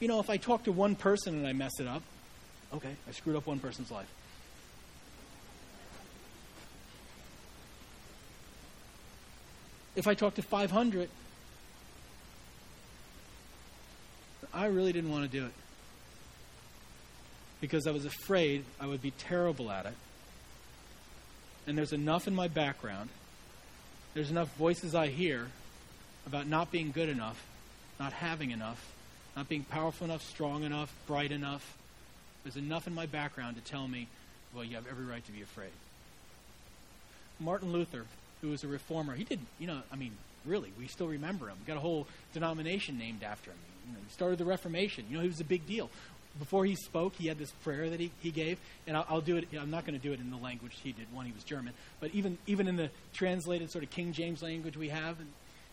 You 0.00 0.08
know, 0.08 0.18
if 0.18 0.30
I 0.30 0.38
talk 0.38 0.64
to 0.64 0.72
one 0.72 0.96
person 0.96 1.34
and 1.34 1.46
I 1.46 1.52
mess 1.52 1.78
it 1.78 1.86
up, 1.86 2.02
okay, 2.74 2.96
I 3.06 3.12
screwed 3.12 3.36
up 3.36 3.46
one 3.46 3.58
person's 3.58 3.90
life. 3.90 4.08
If 9.94 10.06
I 10.06 10.14
talk 10.14 10.34
to 10.34 10.42
500, 10.42 11.10
I 14.54 14.66
really 14.66 14.92
didn't 14.92 15.10
want 15.10 15.30
to 15.30 15.38
do 15.38 15.44
it 15.44 15.52
because 17.60 17.86
I 17.86 17.90
was 17.90 18.06
afraid 18.06 18.64
I 18.80 18.86
would 18.86 19.02
be 19.02 19.10
terrible 19.10 19.70
at 19.70 19.84
it. 19.84 19.94
And 21.66 21.76
there's 21.76 21.92
enough 21.92 22.26
in 22.26 22.34
my 22.34 22.48
background, 22.48 23.10
there's 24.16 24.30
enough 24.30 24.48
voices 24.56 24.94
I 24.94 25.08
hear 25.08 25.46
about 26.26 26.46
not 26.46 26.70
being 26.70 26.90
good 26.90 27.10
enough, 27.10 27.44
not 28.00 28.14
having 28.14 28.50
enough, 28.50 28.82
not 29.36 29.46
being 29.46 29.62
powerful 29.62 30.06
enough, 30.06 30.22
strong 30.22 30.64
enough, 30.64 30.90
bright 31.06 31.30
enough. 31.30 31.76
There's 32.42 32.56
enough 32.56 32.86
in 32.86 32.94
my 32.94 33.04
background 33.04 33.56
to 33.56 33.62
tell 33.62 33.86
me, 33.86 34.08
well, 34.54 34.64
you 34.64 34.76
have 34.76 34.86
every 34.90 35.04
right 35.04 35.24
to 35.26 35.32
be 35.32 35.42
afraid. 35.42 35.68
Martin 37.38 37.72
Luther, 37.72 38.06
who 38.40 38.48
was 38.48 38.64
a 38.64 38.68
reformer, 38.68 39.14
he 39.14 39.24
did, 39.24 39.38
you 39.58 39.66
know, 39.66 39.82
I 39.92 39.96
mean, 39.96 40.12
really, 40.46 40.72
we 40.78 40.86
still 40.86 41.08
remember 41.08 41.48
him. 41.48 41.56
We 41.60 41.66
got 41.66 41.76
a 41.76 41.80
whole 41.80 42.06
denomination 42.32 42.96
named 42.96 43.22
after 43.22 43.50
him. 43.50 43.58
You 43.86 43.92
know, 43.92 43.98
he 44.02 44.12
started 44.14 44.38
the 44.38 44.46
Reformation. 44.46 45.04
You 45.10 45.18
know, 45.18 45.22
he 45.22 45.28
was 45.28 45.40
a 45.40 45.44
big 45.44 45.66
deal. 45.66 45.90
Before 46.38 46.64
he 46.64 46.74
spoke, 46.74 47.14
he 47.16 47.28
had 47.28 47.38
this 47.38 47.50
prayer 47.62 47.88
that 47.88 47.98
he, 47.98 48.10
he 48.20 48.30
gave, 48.30 48.58
and 48.86 48.96
I'll, 48.96 49.06
I'll 49.08 49.20
do 49.20 49.36
it. 49.36 49.48
I'm 49.58 49.70
not 49.70 49.86
going 49.86 49.98
to 49.98 50.02
do 50.02 50.12
it 50.12 50.20
in 50.20 50.30
the 50.30 50.36
language 50.36 50.72
he 50.82 50.92
did. 50.92 51.12
One, 51.12 51.26
he 51.26 51.32
was 51.32 51.44
German, 51.44 51.72
but 52.00 52.10
even 52.12 52.38
even 52.46 52.68
in 52.68 52.76
the 52.76 52.90
translated 53.12 53.70
sort 53.70 53.84
of 53.84 53.90
King 53.90 54.12
James 54.12 54.42
language 54.42 54.76
we 54.76 54.88
have, 54.88 55.16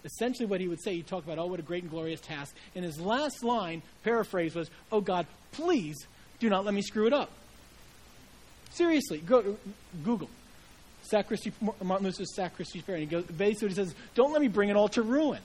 essentially 0.05 0.45
what 0.45 0.61
he 0.61 0.67
would 0.67 0.81
say, 0.81 0.95
he'd 0.95 1.07
talk 1.07 1.23
about, 1.23 1.37
oh, 1.37 1.47
what 1.47 1.59
a 1.59 1.63
great 1.63 1.83
and 1.83 1.91
glorious 1.91 2.21
task. 2.21 2.55
And 2.75 2.85
his 2.85 2.99
last 2.99 3.43
line, 3.43 3.81
paraphrase, 4.03 4.55
was, 4.55 4.69
oh 4.91 5.01
God, 5.01 5.25
please 5.51 5.95
do 6.39 6.49
not 6.49 6.65
let 6.65 6.73
me 6.73 6.81
screw 6.81 7.07
it 7.07 7.13
up. 7.13 7.29
Seriously, 8.71 9.19
go 9.19 9.57
Google 10.03 10.29
sacristy, 11.03 11.51
Martin 11.81 12.05
Luther's 12.05 12.33
sacristy 12.33 12.81
prayer. 12.81 12.97
And 12.97 13.09
he 13.09 13.11
goes, 13.11 13.25
basically 13.25 13.69
he 13.69 13.75
says, 13.75 13.93
don't 14.15 14.31
let 14.31 14.41
me 14.41 14.47
bring 14.47 14.69
it 14.69 14.75
all 14.75 14.87
to 14.89 15.01
ruin. 15.01 15.41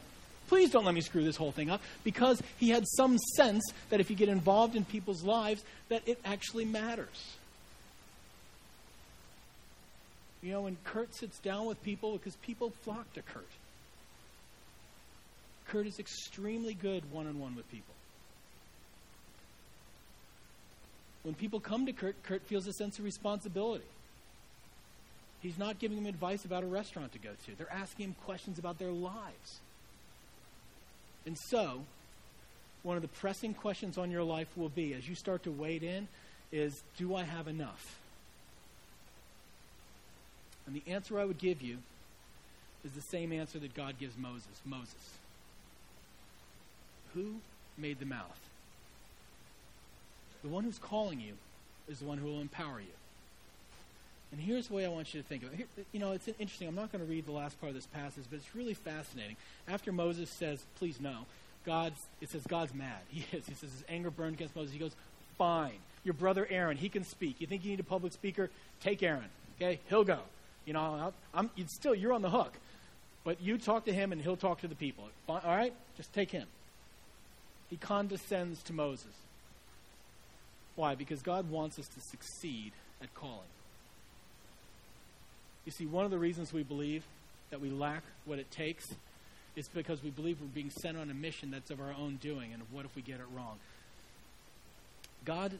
Please 0.48 0.70
don't 0.70 0.84
let 0.84 0.94
me 0.94 1.02
screw 1.02 1.22
this 1.22 1.37
whole 1.37 1.52
thing 1.52 1.70
up. 1.70 1.80
Because 2.04 2.42
he 2.58 2.70
had 2.70 2.84
some 2.96 3.18
sense 3.37 3.62
that 3.90 4.00
if 4.00 4.11
you 4.11 4.16
get 4.16 4.28
involved 4.28 4.74
in 4.74 4.84
people's 4.84 5.22
lives, 5.22 5.62
that 5.88 6.02
it 6.06 6.18
actually 6.24 6.64
matters. 6.64 7.37
You 10.42 10.52
know, 10.52 10.62
when 10.62 10.76
Kurt 10.84 11.14
sits 11.14 11.38
down 11.38 11.66
with 11.66 11.82
people, 11.82 12.12
because 12.12 12.37
people 12.37 12.70
flock 12.82 13.12
to 13.14 13.22
Kurt. 13.22 13.48
Kurt 15.68 15.87
is 15.87 15.98
extremely 15.98 16.74
good 16.74 17.11
one 17.12 17.26
on 17.26 17.38
one 17.38 17.54
with 17.54 17.70
people. 17.70 17.94
When 21.24 21.34
people 21.34 21.61
come 21.61 21.84
to 21.87 21.92
Kurt, 21.92 22.22
Kurt 22.22 22.42
feels 22.46 22.66
a 22.66 22.72
sense 22.72 22.98
of 22.98 23.04
responsibility. 23.04 23.84
He's 25.42 25.58
not 25.58 25.78
giving 25.78 25.96
them 25.96 26.06
advice 26.06 26.44
about 26.44 26.62
a 26.62 26.66
restaurant 26.66 27.12
to 27.12 27.18
go 27.18 27.30
to. 27.46 27.54
They're 27.56 27.72
asking 27.72 28.06
him 28.06 28.16
questions 28.24 28.58
about 28.58 28.78
their 28.78 28.90
lives. 28.90 29.61
And 31.28 31.36
so, 31.36 31.82
one 32.82 32.96
of 32.96 33.02
the 33.02 33.08
pressing 33.08 33.52
questions 33.52 33.98
on 33.98 34.10
your 34.10 34.22
life 34.22 34.48
will 34.56 34.70
be, 34.70 34.94
as 34.94 35.06
you 35.06 35.14
start 35.14 35.42
to 35.42 35.50
wade 35.50 35.82
in, 35.82 36.08
is 36.50 36.82
do 36.96 37.14
I 37.14 37.24
have 37.24 37.48
enough? 37.48 37.98
And 40.66 40.74
the 40.74 40.90
answer 40.90 41.20
I 41.20 41.26
would 41.26 41.36
give 41.36 41.60
you 41.60 41.76
is 42.82 42.92
the 42.92 43.02
same 43.02 43.30
answer 43.30 43.58
that 43.58 43.74
God 43.74 43.98
gives 44.00 44.16
Moses 44.16 44.46
Moses, 44.64 45.18
who 47.12 47.34
made 47.76 48.00
the 48.00 48.06
mouth? 48.06 48.40
The 50.40 50.48
one 50.48 50.64
who's 50.64 50.78
calling 50.78 51.20
you 51.20 51.34
is 51.90 51.98
the 51.98 52.06
one 52.06 52.16
who 52.16 52.24
will 52.24 52.40
empower 52.40 52.80
you. 52.80 52.97
And 54.30 54.40
here's 54.40 54.68
the 54.68 54.74
way 54.74 54.84
I 54.84 54.88
want 54.88 55.14
you 55.14 55.22
to 55.22 55.26
think 55.26 55.42
of 55.42 55.52
it. 55.52 55.56
Here, 55.56 55.66
you 55.92 56.00
know, 56.00 56.12
it's 56.12 56.28
interesting. 56.28 56.68
I'm 56.68 56.74
not 56.74 56.92
going 56.92 57.04
to 57.04 57.10
read 57.10 57.26
the 57.26 57.32
last 57.32 57.58
part 57.60 57.70
of 57.70 57.74
this 57.74 57.86
passage, 57.86 58.24
but 58.30 58.36
it's 58.36 58.54
really 58.54 58.74
fascinating. 58.74 59.36
After 59.66 59.90
Moses 59.90 60.28
says, 60.30 60.62
please 60.78 61.00
no, 61.00 61.20
God's, 61.64 61.98
it 62.20 62.30
says 62.30 62.42
God's 62.46 62.74
mad. 62.74 63.00
He 63.08 63.24
is. 63.36 63.46
He 63.46 63.54
says 63.54 63.72
his 63.72 63.84
anger 63.88 64.10
burned 64.10 64.34
against 64.34 64.54
Moses. 64.54 64.72
He 64.72 64.78
goes, 64.78 64.94
fine. 65.38 65.78
Your 66.04 66.14
brother 66.14 66.46
Aaron, 66.50 66.76
he 66.76 66.88
can 66.88 67.04
speak. 67.04 67.36
You 67.40 67.46
think 67.46 67.64
you 67.64 67.70
need 67.70 67.80
a 67.80 67.84
public 67.84 68.12
speaker? 68.12 68.50
Take 68.80 69.02
Aaron. 69.02 69.30
Okay? 69.56 69.80
He'll 69.88 70.04
go. 70.04 70.20
You 70.66 70.74
know, 70.74 71.12
I'm, 71.32 71.50
still, 71.66 71.94
you're 71.94 72.12
on 72.12 72.22
the 72.22 72.30
hook. 72.30 72.52
But 73.24 73.40
you 73.40 73.58
talk 73.58 73.86
to 73.86 73.92
him 73.92 74.12
and 74.12 74.20
he'll 74.20 74.36
talk 74.36 74.60
to 74.60 74.68
the 74.68 74.74
people. 74.74 75.08
All 75.28 75.40
right? 75.44 75.72
Just 75.96 76.12
take 76.12 76.30
him. 76.30 76.46
He 77.70 77.76
condescends 77.76 78.62
to 78.64 78.72
Moses. 78.72 79.12
Why? 80.76 80.94
Because 80.94 81.22
God 81.22 81.50
wants 81.50 81.78
us 81.78 81.88
to 81.88 82.00
succeed 82.00 82.72
at 83.02 83.12
calling. 83.14 83.48
You 85.68 85.72
see, 85.72 85.85
one 85.85 86.07
of 86.07 86.11
the 86.11 86.18
reasons 86.18 86.50
we 86.50 86.62
believe 86.62 87.04
that 87.50 87.61
we 87.61 87.68
lack 87.68 88.02
what 88.24 88.38
it 88.38 88.50
takes 88.50 88.87
is 89.54 89.68
because 89.68 90.02
we 90.02 90.09
believe 90.09 90.40
we're 90.40 90.46
being 90.46 90.70
sent 90.70 90.96
on 90.96 91.11
a 91.11 91.14
mission 91.14 91.50
that's 91.50 91.70
of 91.70 91.78
our 91.78 91.92
own 91.92 92.16
doing, 92.22 92.54
and 92.54 92.62
what 92.72 92.87
if 92.87 92.96
we 92.96 93.02
get 93.02 93.16
it 93.16 93.26
wrong? 93.37 93.59
God, 95.26 95.52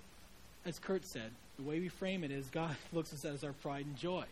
as 0.65 0.79
Kurt 0.79 1.05
said, 1.05 1.31
the 1.59 1.63
way 1.63 1.79
we 1.79 1.89
frame 1.89 2.25
it 2.25 2.31
is 2.31 2.47
God 2.47 2.75
looks 2.95 3.13
at 3.13 3.19
us 3.19 3.25
as 3.27 3.45
our 3.45 3.53
pride 3.53 3.85
and 3.85 3.99
joy. 3.99 4.25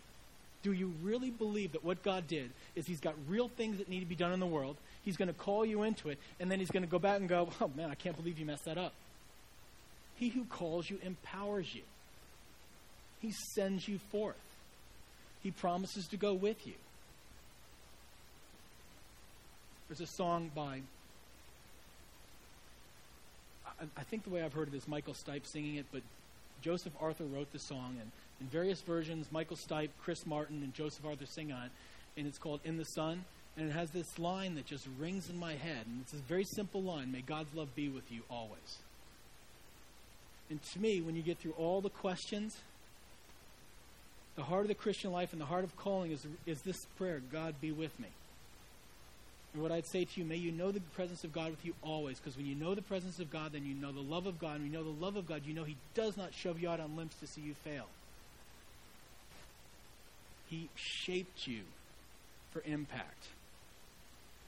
Do 0.63 0.73
you 0.73 0.95
really 1.03 1.29
believe 1.29 1.73
that 1.73 1.85
what 1.85 2.03
God 2.03 2.27
did 2.27 2.53
is 2.75 2.87
He's 2.87 3.01
got 3.01 3.15
real 3.29 3.49
things 3.49 3.77
that 3.77 3.91
need 3.91 4.01
to 4.01 4.07
be 4.07 4.15
done 4.17 4.33
in 4.33 4.41
the 4.41 4.47
world? 4.47 4.77
He's 5.05 5.19
going 5.19 5.29
to 5.29 5.35
call 5.35 5.67
you 5.67 5.83
into 5.83 6.09
it, 6.09 6.19
and 6.41 6.51
then 6.51 6.59
He's 6.59 6.71
going 6.71 6.85
to 6.85 6.91
go 6.91 6.99
back 6.99 7.21
and 7.21 7.29
go, 7.29 7.51
oh 7.61 7.71
man, 7.77 7.91
I 7.91 7.97
can't 7.97 8.17
believe 8.17 8.39
you 8.39 8.47
messed 8.47 8.65
that 8.65 8.79
up. 8.79 8.95
He 10.15 10.31
who 10.31 10.47
calls 10.47 10.89
you 10.89 10.99
empowers 11.03 11.75
you, 11.75 11.83
He 13.21 13.35
sends 13.55 13.87
you 13.87 13.99
forth, 14.11 14.37
He 15.47 15.53
promises 15.53 16.09
to 16.09 16.17
go 16.17 16.35
with 16.35 16.67
you. 16.67 16.73
There's 19.87 20.01
a 20.01 20.13
song 20.13 20.51
by, 20.53 20.81
I, 23.65 23.85
I 23.97 24.03
think 24.03 24.25
the 24.25 24.31
way 24.31 24.43
I've 24.43 24.55
heard 24.55 24.67
it 24.67 24.75
is 24.75 24.89
Michael 24.89 25.15
Stipe 25.15 25.47
singing 25.47 25.77
it, 25.77 25.87
but 25.93 26.03
Joseph 26.63 26.95
Arthur 27.01 27.27
wrote 27.27 27.53
the 27.53 27.61
song, 27.61 27.95
and 28.01 28.11
in 28.41 28.49
various 28.49 28.81
versions, 28.81 29.29
Michael 29.31 29.57
Stipe, 29.57 29.91
Chris 30.03 30.27
Martin, 30.27 30.65
and 30.65 30.75
Joseph 30.75 31.07
Arthur 31.07 31.27
sing 31.27 31.53
on 31.53 31.67
it, 31.67 31.71
and 32.17 32.27
it's 32.27 32.39
called 32.39 32.59
In 32.65 32.77
the 32.77 32.85
Sun, 32.85 33.25
and 33.57 33.71
it 33.71 33.73
has 33.73 33.93
this 33.93 34.19
line 34.19 34.57
that 34.57 34.67
just 34.67 34.89
rings 34.99 35.31
in 35.31 35.39
my 35.39 35.53
head, 35.53 35.87
and 35.87 36.01
it's 36.01 36.13
a 36.13 36.17
very 36.17 36.43
simple 36.43 36.83
line 36.83 37.13
May 37.13 37.21
God's 37.21 37.55
love 37.55 37.73
be 37.77 37.89
with 37.89 38.11
you 38.11 38.23
always. 38.29 38.79
And 40.51 40.61
to 40.61 40.81
me, 40.81 41.01
when 41.01 41.15
you 41.15 41.23
get 41.23 41.39
through 41.39 41.55
all 41.57 41.81
the 41.81 41.89
questions, 41.89 42.57
the 44.37 44.43
heart 44.43 44.63
of 44.63 44.69
the 44.69 44.75
Christian 44.75 45.11
life 45.13 45.33
and 45.33 45.41
the 45.41 45.47
heart 45.47 45.65
of 45.65 45.77
calling 45.77 46.13
is, 46.13 46.27
is 46.45 46.61
this 46.63 46.87
prayer 46.99 47.21
God 47.33 47.55
be 47.61 47.73
with 47.73 47.99
me. 47.99 48.09
And 49.55 49.63
what 49.63 49.73
I'd 49.73 49.87
say 49.87 50.05
to 50.05 50.21
you, 50.21 50.27
may 50.27 50.37
you 50.37 50.53
know 50.53 50.71
the 50.71 50.81
presence 50.81 51.25
of 51.25 51.33
God 51.33 51.51
with 51.51 51.65
you 51.65 51.75
always, 51.83 52.19
because 52.19 52.37
when 52.37 52.45
you 52.45 52.55
know 52.55 52.75
the 52.75 52.83
presence 52.83 53.19
of 53.19 53.31
God, 53.31 53.53
then 53.53 53.65
you 53.65 53.75
know 53.75 53.91
the 53.91 54.01
love 54.01 54.27
of 54.27 54.39
God. 54.39 54.57
And 54.57 54.65
when 54.65 54.73
you 54.73 54.79
know 54.79 54.85
the 54.85 55.03
love 55.03 55.17
of 55.17 55.27
God, 55.27 55.43
you 55.47 55.55
know 55.55 55.65
He 55.65 55.77
does 55.95 56.17
not 56.19 56.35
shove 56.35 56.61
you 56.61 56.69
out 56.69 56.79
on 56.79 56.97
limbs 56.97 57.15
to 57.21 57.27
see 57.27 57.41
you 57.41 57.55
fail. 57.55 57.87
He 60.51 60.69
shaped 60.77 61.47
you 61.47 61.63
for 62.53 62.63
impact. 62.67 63.25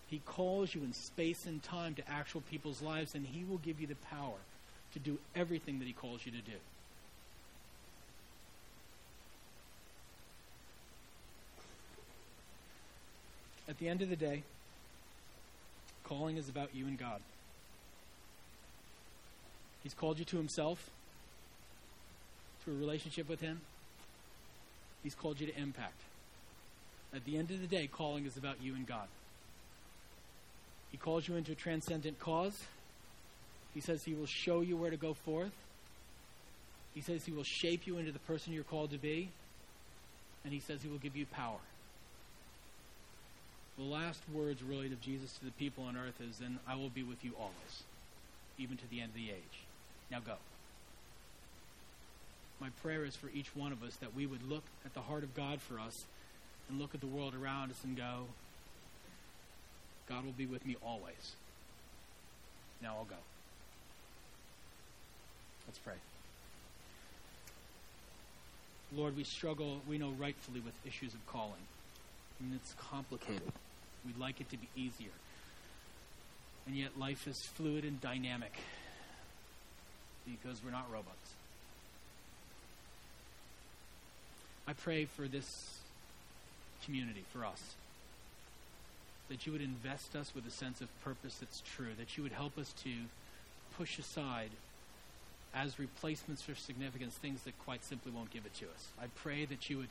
He 0.08 0.20
calls 0.24 0.74
you 0.74 0.82
in 0.82 0.92
space 0.92 1.46
and 1.46 1.62
time 1.62 1.94
to 1.94 2.10
actual 2.10 2.42
people's 2.42 2.82
lives, 2.82 3.14
and 3.14 3.26
He 3.26 3.44
will 3.44 3.58
give 3.58 3.80
you 3.80 3.86
the 3.86 3.94
power 3.94 4.36
to 4.92 4.98
do 4.98 5.18
everything 5.34 5.78
that 5.78 5.86
He 5.86 5.94
calls 5.94 6.26
you 6.26 6.32
to 6.32 6.38
do. 6.38 6.58
At 13.68 13.78
the 13.78 13.88
end 13.88 14.02
of 14.02 14.08
the 14.08 14.16
day, 14.16 14.42
Calling 16.08 16.38
is 16.38 16.48
about 16.48 16.74
you 16.74 16.86
and 16.86 16.98
God. 16.98 17.20
He's 19.82 19.92
called 19.92 20.18
you 20.18 20.24
to 20.24 20.38
Himself, 20.38 20.88
to 22.64 22.70
a 22.70 22.74
relationship 22.74 23.28
with 23.28 23.42
Him. 23.42 23.60
He's 25.02 25.14
called 25.14 25.38
you 25.38 25.46
to 25.46 25.60
impact. 25.60 26.00
At 27.14 27.26
the 27.26 27.36
end 27.36 27.50
of 27.50 27.60
the 27.60 27.66
day, 27.66 27.86
calling 27.86 28.24
is 28.24 28.38
about 28.38 28.56
you 28.62 28.74
and 28.74 28.86
God. 28.86 29.06
He 30.90 30.96
calls 30.96 31.28
you 31.28 31.36
into 31.36 31.52
a 31.52 31.54
transcendent 31.54 32.18
cause. 32.18 32.58
He 33.74 33.80
says 33.80 34.02
He 34.02 34.14
will 34.14 34.26
show 34.26 34.62
you 34.62 34.78
where 34.78 34.90
to 34.90 34.96
go 34.96 35.12
forth. 35.12 35.52
He 36.94 37.02
says 37.02 37.22
He 37.26 37.32
will 37.32 37.44
shape 37.44 37.86
you 37.86 37.98
into 37.98 38.12
the 38.12 38.18
person 38.20 38.54
you're 38.54 38.64
called 38.64 38.92
to 38.92 38.98
be. 38.98 39.28
And 40.44 40.54
He 40.54 40.60
says 40.60 40.80
He 40.80 40.88
will 40.88 40.98
give 40.98 41.16
you 41.16 41.26
power 41.26 41.58
the 43.78 43.84
last 43.84 44.20
words 44.32 44.62
really 44.62 44.88
of 44.88 45.00
Jesus 45.00 45.32
to 45.38 45.44
the 45.44 45.52
people 45.52 45.84
on 45.84 45.96
earth 45.96 46.20
is, 46.20 46.38
Then 46.38 46.58
I 46.66 46.74
will 46.74 46.88
be 46.90 47.04
with 47.04 47.24
you 47.24 47.32
always, 47.38 47.84
even 48.58 48.76
to 48.76 48.90
the 48.90 49.00
end 49.00 49.10
of 49.10 49.14
the 49.14 49.30
age. 49.30 49.62
Now 50.10 50.18
go. 50.20 50.34
My 52.60 52.70
prayer 52.82 53.04
is 53.04 53.14
for 53.14 53.30
each 53.32 53.54
one 53.54 53.70
of 53.70 53.84
us 53.84 53.94
that 53.96 54.16
we 54.16 54.26
would 54.26 54.48
look 54.50 54.64
at 54.84 54.94
the 54.94 55.00
heart 55.00 55.22
of 55.22 55.34
God 55.34 55.60
for 55.60 55.78
us 55.78 56.04
and 56.68 56.80
look 56.80 56.92
at 56.92 57.00
the 57.00 57.06
world 57.06 57.34
around 57.40 57.70
us 57.70 57.78
and 57.84 57.96
go, 57.96 58.26
God 60.08 60.24
will 60.24 60.32
be 60.32 60.46
with 60.46 60.66
me 60.66 60.76
always. 60.84 61.36
Now 62.82 62.96
I'll 62.98 63.04
go. 63.04 63.16
Let's 65.68 65.78
pray. 65.78 65.94
Lord, 68.96 69.16
we 69.16 69.22
struggle, 69.22 69.82
we 69.86 69.98
know 69.98 70.10
rightfully, 70.18 70.60
with 70.60 70.74
issues 70.86 71.14
of 71.14 71.24
calling. 71.26 71.52
and 72.40 72.54
it's 72.54 72.74
complicated. 72.90 73.52
We'd 74.06 74.18
like 74.18 74.40
it 74.40 74.50
to 74.50 74.56
be 74.56 74.68
easier. 74.76 75.10
And 76.66 76.76
yet 76.76 76.98
life 76.98 77.26
is 77.26 77.40
fluid 77.54 77.84
and 77.84 78.00
dynamic 78.00 78.52
because 80.26 80.62
we're 80.62 80.70
not 80.70 80.90
robots. 80.92 81.32
I 84.66 84.74
pray 84.74 85.06
for 85.06 85.26
this 85.26 85.78
community, 86.84 87.24
for 87.32 87.44
us, 87.44 87.62
that 89.30 89.46
you 89.46 89.52
would 89.52 89.62
invest 89.62 90.14
us 90.14 90.34
with 90.34 90.46
a 90.46 90.50
sense 90.50 90.82
of 90.82 90.88
purpose 91.02 91.36
that's 91.38 91.62
true, 91.74 91.94
that 91.98 92.16
you 92.16 92.22
would 92.22 92.32
help 92.32 92.58
us 92.58 92.72
to 92.84 92.90
push 93.78 93.98
aside 93.98 94.50
as 95.54 95.78
replacements 95.78 96.42
for 96.42 96.54
significance 96.54 97.14
things 97.14 97.42
that 97.44 97.58
quite 97.64 97.84
simply 97.84 98.12
won't 98.12 98.30
give 98.30 98.44
it 98.44 98.54
to 98.54 98.66
us. 98.66 98.88
I 99.00 99.06
pray 99.16 99.46
that 99.46 99.70
you 99.70 99.78
would 99.78 99.88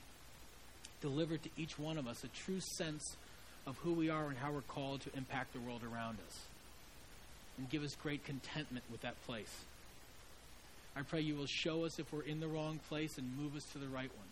deliver 1.02 1.38
to 1.38 1.50
each 1.58 1.80
one 1.80 1.98
of 1.98 2.08
us 2.08 2.24
a 2.24 2.28
true 2.28 2.60
sense 2.60 3.17
of 3.67 3.77
who 3.80 3.91
we 3.91 4.10
are 4.10 4.27
and 4.27 4.38
how 4.38 4.51
we're 4.51 4.62
called 4.62 5.01
to 5.01 5.15
impact 5.15 5.53
the 5.53 5.60
world 5.60 5.82
around 5.84 6.17
us. 6.25 6.39
And 7.58 7.69
give 7.69 7.84
us 7.84 7.95
great 8.01 8.23
contentment 8.23 8.86
with 8.89 9.01
that 9.01 9.21
place. 9.25 9.53
I 10.95 11.01
pray 11.01 11.21
you 11.21 11.36
will 11.36 11.47
show 11.47 11.84
us 11.84 11.99
if 11.99 12.12
we're 12.12 12.21
in 12.21 12.39
the 12.39 12.47
wrong 12.47 12.80
place 12.88 13.17
and 13.17 13.38
move 13.38 13.56
us 13.56 13.65
to 13.73 13.77
the 13.77 13.88
right 13.88 14.10
one. 14.10 14.27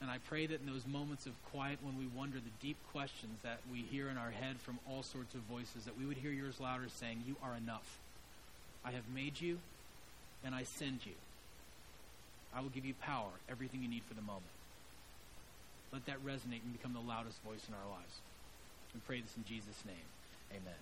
And 0.00 0.10
I 0.10 0.16
pray 0.18 0.46
that 0.46 0.60
in 0.60 0.66
those 0.66 0.86
moments 0.86 1.26
of 1.26 1.32
quiet 1.52 1.78
when 1.82 1.98
we 1.98 2.06
wonder 2.06 2.38
the 2.38 2.66
deep 2.66 2.78
questions 2.90 3.38
that 3.42 3.58
we 3.70 3.80
hear 3.80 4.08
in 4.08 4.16
our 4.16 4.30
head 4.30 4.56
from 4.58 4.78
all 4.88 5.02
sorts 5.02 5.34
of 5.34 5.42
voices, 5.42 5.84
that 5.84 5.98
we 5.98 6.06
would 6.06 6.16
hear 6.16 6.30
yours 6.30 6.58
louder 6.58 6.88
saying, 6.88 7.22
You 7.26 7.36
are 7.42 7.54
enough. 7.54 7.98
I 8.82 8.92
have 8.92 9.08
made 9.14 9.38
you, 9.38 9.58
and 10.42 10.54
I 10.54 10.62
send 10.62 11.04
you. 11.04 11.12
I 12.56 12.62
will 12.62 12.70
give 12.70 12.86
you 12.86 12.94
power, 12.94 13.30
everything 13.50 13.82
you 13.82 13.88
need 13.88 14.02
for 14.08 14.14
the 14.14 14.22
moment. 14.22 14.46
Let 15.92 16.06
that 16.06 16.24
resonate 16.24 16.62
and 16.62 16.72
become 16.72 16.92
the 16.92 17.00
loudest 17.00 17.42
voice 17.42 17.66
in 17.68 17.74
our 17.74 17.90
lives. 17.90 18.20
We 18.94 19.00
pray 19.06 19.20
this 19.20 19.36
in 19.36 19.44
Jesus' 19.44 19.84
name. 19.84 20.08
Amen. 20.52 20.78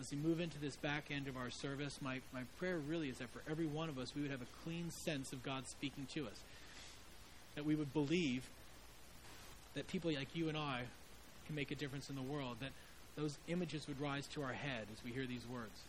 As 0.00 0.10
we 0.10 0.16
move 0.16 0.40
into 0.40 0.58
this 0.58 0.76
back 0.76 1.04
end 1.10 1.28
of 1.28 1.36
our 1.36 1.50
service, 1.50 1.98
my, 2.00 2.20
my 2.32 2.42
prayer 2.58 2.78
really 2.78 3.10
is 3.10 3.18
that 3.18 3.28
for 3.30 3.42
every 3.50 3.66
one 3.66 3.88
of 3.90 3.98
us, 3.98 4.12
we 4.14 4.22
would 4.22 4.30
have 4.30 4.40
a 4.40 4.64
clean 4.64 4.90
sense 4.90 5.32
of 5.32 5.42
God 5.42 5.66
speaking 5.66 6.06
to 6.14 6.26
us. 6.26 6.40
That 7.54 7.66
we 7.66 7.74
would 7.74 7.92
believe 7.92 8.48
that 9.74 9.88
people 9.88 10.10
like 10.12 10.34
you 10.34 10.48
and 10.48 10.56
I 10.56 10.82
can 11.46 11.54
make 11.54 11.70
a 11.70 11.74
difference 11.74 12.08
in 12.08 12.16
the 12.16 12.22
world. 12.22 12.56
That 12.60 12.70
those 13.16 13.36
images 13.48 13.86
would 13.88 14.00
rise 14.00 14.26
to 14.28 14.42
our 14.42 14.54
head 14.54 14.86
as 14.92 15.04
we 15.04 15.10
hear 15.10 15.26
these 15.26 15.46
words. 15.52 15.82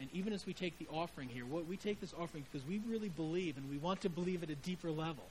And 0.00 0.08
even 0.12 0.32
as 0.32 0.44
we 0.44 0.52
take 0.52 0.76
the 0.80 0.88
offering 0.92 1.28
here, 1.28 1.44
what 1.44 1.68
we 1.68 1.76
take 1.76 2.00
this 2.00 2.14
offering 2.18 2.44
because 2.50 2.66
we 2.66 2.80
really 2.88 3.10
believe 3.10 3.56
and 3.56 3.70
we 3.70 3.76
want 3.76 4.00
to 4.00 4.08
believe 4.08 4.42
at 4.42 4.50
a 4.50 4.56
deeper 4.56 4.90
level 4.90 5.24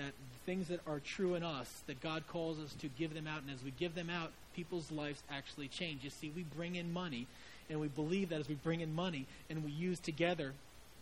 that 0.00 0.12
things 0.46 0.68
that 0.68 0.80
are 0.86 0.98
true 0.98 1.34
in 1.34 1.42
us, 1.42 1.82
that 1.86 2.00
God 2.00 2.24
calls 2.28 2.58
us 2.58 2.72
to 2.80 2.88
give 2.88 3.14
them 3.14 3.26
out. 3.26 3.42
And 3.42 3.50
as 3.50 3.62
we 3.62 3.70
give 3.72 3.94
them 3.94 4.10
out, 4.10 4.32
people's 4.54 4.90
lives 4.90 5.22
actually 5.30 5.68
change. 5.68 6.02
You 6.02 6.10
see, 6.10 6.32
we 6.34 6.42
bring 6.42 6.76
in 6.76 6.92
money, 6.92 7.26
and 7.68 7.80
we 7.80 7.88
believe 7.88 8.30
that 8.30 8.40
as 8.40 8.48
we 8.48 8.54
bring 8.54 8.80
in 8.80 8.94
money 8.94 9.26
and 9.48 9.64
we 9.64 9.70
use 9.70 10.00
together 10.00 10.54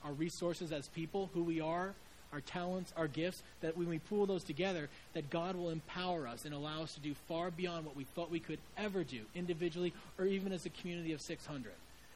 our 0.05 0.13
resources 0.13 0.73
as 0.73 0.89
people, 0.89 1.31
who 1.35 1.43
we 1.43 1.61
are, 1.61 1.95
our 2.33 2.41
talents, 2.41 2.93
our 2.97 3.09
gifts, 3.09 3.43
that 3.63 3.77
when 3.77 3.89
we 3.89 3.99
pool 3.99 4.27
those 4.27 4.45
together, 4.45 4.89
that 5.15 5.31
God 5.31 5.57
will 5.57 5.71
empower 5.71 6.27
us 6.27 6.45
and 6.45 6.53
allow 6.53 6.83
us 6.83 6.95
to 6.95 7.01
do 7.01 7.15
far 7.27 7.51
beyond 7.51 7.87
what 7.87 7.97
we 7.97 8.05
thought 8.05 8.31
we 8.31 8.41
could 8.41 8.59
ever 8.77 9.03
do, 9.03 9.21
individually 9.35 9.95
or 10.19 10.27
even 10.27 10.53
as 10.53 10.67
a 10.67 10.71
community 10.71 11.13
of 11.13 11.21
600. 11.21 11.73